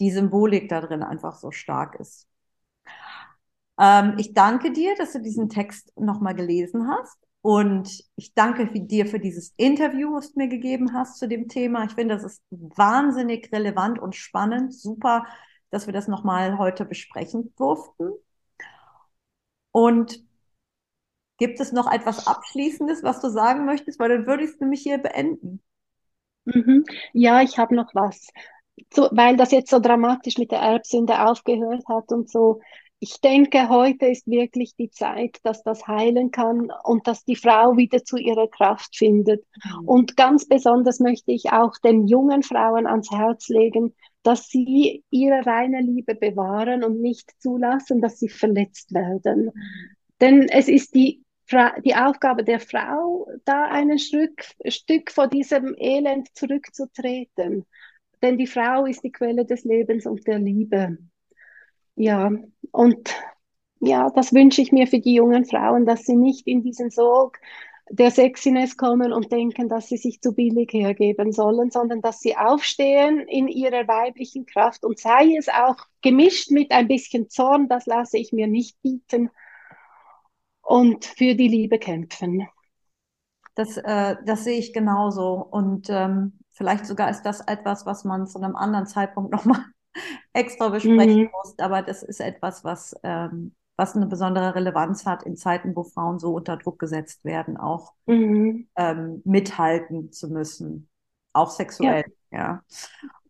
[0.00, 2.26] die Symbolik da drin einfach so stark ist.
[3.78, 7.18] Ähm, ich danke dir, dass du diesen Text nochmal gelesen hast.
[7.46, 11.84] Und ich danke dir für dieses Interview, was du mir gegeben hast zu dem Thema.
[11.84, 14.74] Ich finde, das ist wahnsinnig relevant und spannend.
[14.74, 15.24] Super,
[15.70, 18.10] dass wir das nochmal heute besprechen durften.
[19.70, 20.24] Und
[21.38, 24.00] gibt es noch etwas Abschließendes, was du sagen möchtest?
[24.00, 25.62] Weil dann würde ich es nämlich hier beenden.
[26.46, 26.84] Mhm.
[27.12, 28.26] Ja, ich habe noch was.
[28.92, 32.60] So, weil das jetzt so dramatisch mit der Erbsünde aufgehört hat und so
[32.98, 37.76] ich denke, heute ist wirklich die Zeit, dass das heilen kann und dass die Frau
[37.76, 39.44] wieder zu ihrer Kraft findet.
[39.64, 39.88] Mhm.
[39.88, 45.44] Und ganz besonders möchte ich auch den jungen Frauen ans Herz legen, dass sie ihre
[45.44, 49.46] reine Liebe bewahren und nicht zulassen, dass sie verletzt werden.
[49.46, 49.52] Mhm.
[50.20, 51.22] Denn es ist die,
[51.84, 57.66] die Aufgabe der Frau, da ein Stück, Stück vor diesem Elend zurückzutreten.
[58.22, 60.96] Denn die Frau ist die Quelle des Lebens und der Liebe.
[61.96, 62.30] Ja,
[62.72, 63.14] und
[63.80, 67.38] ja, das wünsche ich mir für die jungen Frauen, dass sie nicht in diesen Sog
[67.90, 72.36] der Sexiness kommen und denken, dass sie sich zu billig hergeben sollen, sondern dass sie
[72.36, 77.86] aufstehen in ihrer weiblichen Kraft und sei es auch gemischt mit ein bisschen Zorn, das
[77.86, 79.30] lasse ich mir nicht bieten
[80.62, 82.46] und für die Liebe kämpfen.
[83.54, 88.26] Das, äh, das sehe ich genauso und ähm, vielleicht sogar ist das etwas, was man
[88.26, 89.64] zu einem anderen Zeitpunkt nochmal
[90.32, 91.30] extra besprechen mhm.
[91.32, 91.60] musst.
[91.60, 96.18] Aber das ist etwas, was, ähm, was eine besondere Relevanz hat in Zeiten, wo Frauen
[96.18, 98.68] so unter Druck gesetzt werden, auch mhm.
[98.76, 100.88] ähm, mithalten zu müssen.
[101.32, 102.38] Auch sexuell, ja.
[102.38, 102.62] ja.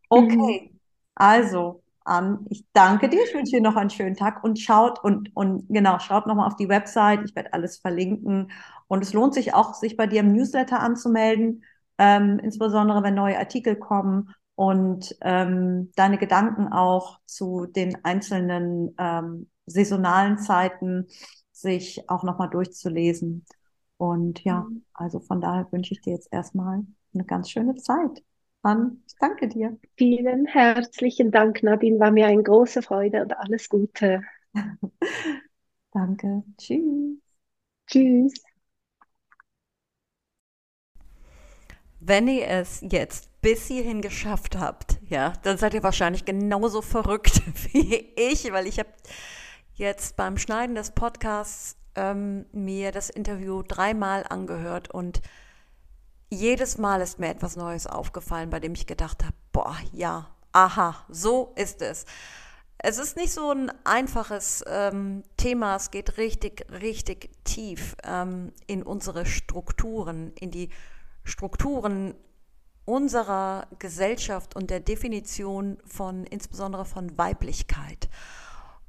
[0.09, 0.81] Okay, mhm.
[1.15, 2.47] also an.
[2.49, 3.23] Ich danke dir.
[3.25, 6.57] Ich wünsche dir noch einen schönen Tag und schaut und, und genau, schaut nochmal auf
[6.57, 7.21] die Website.
[7.25, 8.53] Ich werde alles verlinken.
[8.89, 11.65] Und es lohnt sich auch, sich bei dir im Newsletter anzumelden,
[11.99, 19.51] ähm, insbesondere wenn neue Artikel kommen und ähm, deine Gedanken auch zu den einzelnen ähm,
[19.67, 21.07] saisonalen Zeiten
[21.53, 23.45] sich auch nochmal durchzulesen.
[23.99, 24.85] Und ja, mhm.
[24.95, 26.85] also von daher wünsche ich dir jetzt erstmal
[27.15, 28.25] eine ganz schöne Zeit.
[28.63, 29.79] Dann, ich danke dir.
[29.97, 32.01] Vielen herzlichen Dank, Nadine.
[32.01, 34.23] War mir eine große Freude und alles Gute.
[35.93, 36.43] danke.
[36.57, 37.19] Tschüss.
[37.87, 38.33] Tschüss.
[42.01, 47.43] Wenn ihr es jetzt bis hierhin geschafft habt, ja, dann seid ihr wahrscheinlich genauso verrückt
[47.73, 48.89] wie ich, weil ich habe
[49.75, 55.23] jetzt beim Schneiden des Podcasts ähm, mir das Interview dreimal angehört und
[56.29, 60.97] jedes Mal ist mir etwas Neues aufgefallen, bei dem ich gedacht habe, boah, ja, aha,
[61.09, 62.05] so ist es.
[62.79, 68.83] Es ist nicht so ein einfaches ähm, Thema, es geht richtig, richtig tief ähm, in
[68.83, 70.71] unsere Strukturen, in die
[71.23, 72.17] Strukturen
[72.87, 78.09] unserer Gesellschaft und der Definition von insbesondere von Weiblichkeit.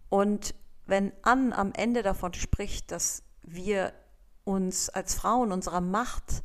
[0.07, 0.56] Und
[0.86, 3.91] wenn Ann am Ende davon spricht, dass wir
[4.45, 6.44] uns als Frauen unserer Macht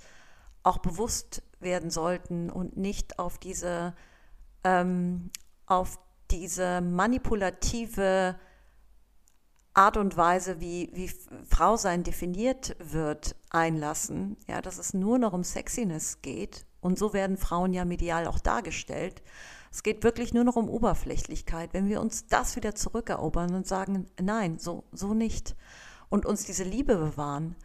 [0.65, 3.95] auch bewusst werden sollten und nicht auf diese,
[4.65, 5.31] ähm,
[5.66, 5.99] auf
[6.31, 8.37] diese manipulative
[9.74, 11.09] Art und Weise, wie, wie
[11.49, 17.15] Frau sein definiert wird, einlassen, ja, dass es nur noch um Sexiness geht und so
[17.15, 19.23] werden Frauen ja medial auch dargestellt.
[19.71, 21.71] Es geht wirklich nur noch um Oberflächlichkeit.
[21.73, 25.57] Wenn wir uns das wieder zurückerobern und sagen, nein, so, so nicht.
[26.11, 27.57] Und uns diese Liebe bewahren.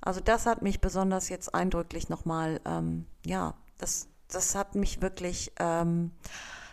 [0.00, 5.52] Also das hat mich besonders jetzt eindrücklich nochmal, ähm, ja, das das hat mich wirklich
[5.58, 6.12] ähm,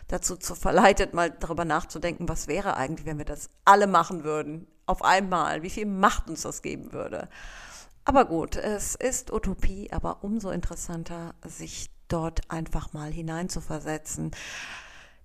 [0.08, 4.66] dazu zu verleitet, mal darüber nachzudenken, was wäre eigentlich, wenn wir das alle machen würden,
[4.86, 7.28] auf einmal, wie viel Macht uns das geben würde.
[8.04, 14.30] Aber gut, es ist Utopie, aber umso interessanter, sich dort einfach mal hineinzuversetzen.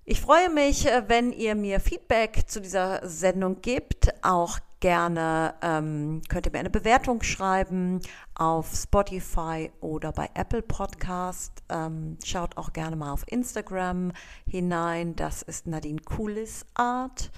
[0.05, 4.09] Ich freue mich, äh, wenn ihr mir Feedback zu dieser Sendung gibt.
[4.23, 7.99] Auch gerne ähm, könnt ihr mir eine Bewertung schreiben
[8.33, 11.61] auf Spotify oder bei Apple Podcast.
[11.69, 14.11] Ähm, schaut auch gerne mal auf Instagram
[14.49, 15.15] hinein.
[15.15, 17.29] Das ist Nadine Coolis Art.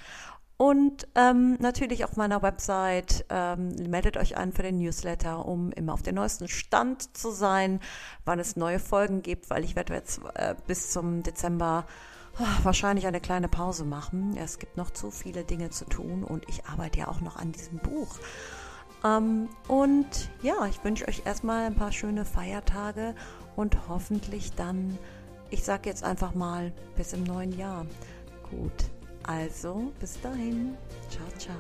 [0.62, 5.92] Und ähm, natürlich auf meiner Website ähm, meldet euch an für den Newsletter, um immer
[5.92, 7.80] auf dem neuesten Stand zu sein,
[8.26, 11.88] wann es neue Folgen gibt, weil ich werde jetzt äh, bis zum Dezember
[12.62, 14.38] wahrscheinlich eine kleine Pause machen.
[14.38, 17.52] Es gibt noch zu viele Dinge zu tun und ich arbeite ja auch noch an
[17.52, 18.20] diesem Buch.
[19.04, 23.16] Ähm, und ja, ich wünsche euch erstmal ein paar schöne Feiertage
[23.56, 25.00] und hoffentlich dann,
[25.50, 27.88] ich sage jetzt einfach mal, bis im neuen Jahr.
[28.52, 28.92] Gut,
[29.28, 30.78] also bis dahin.
[31.10, 31.58] Ciao, ciao.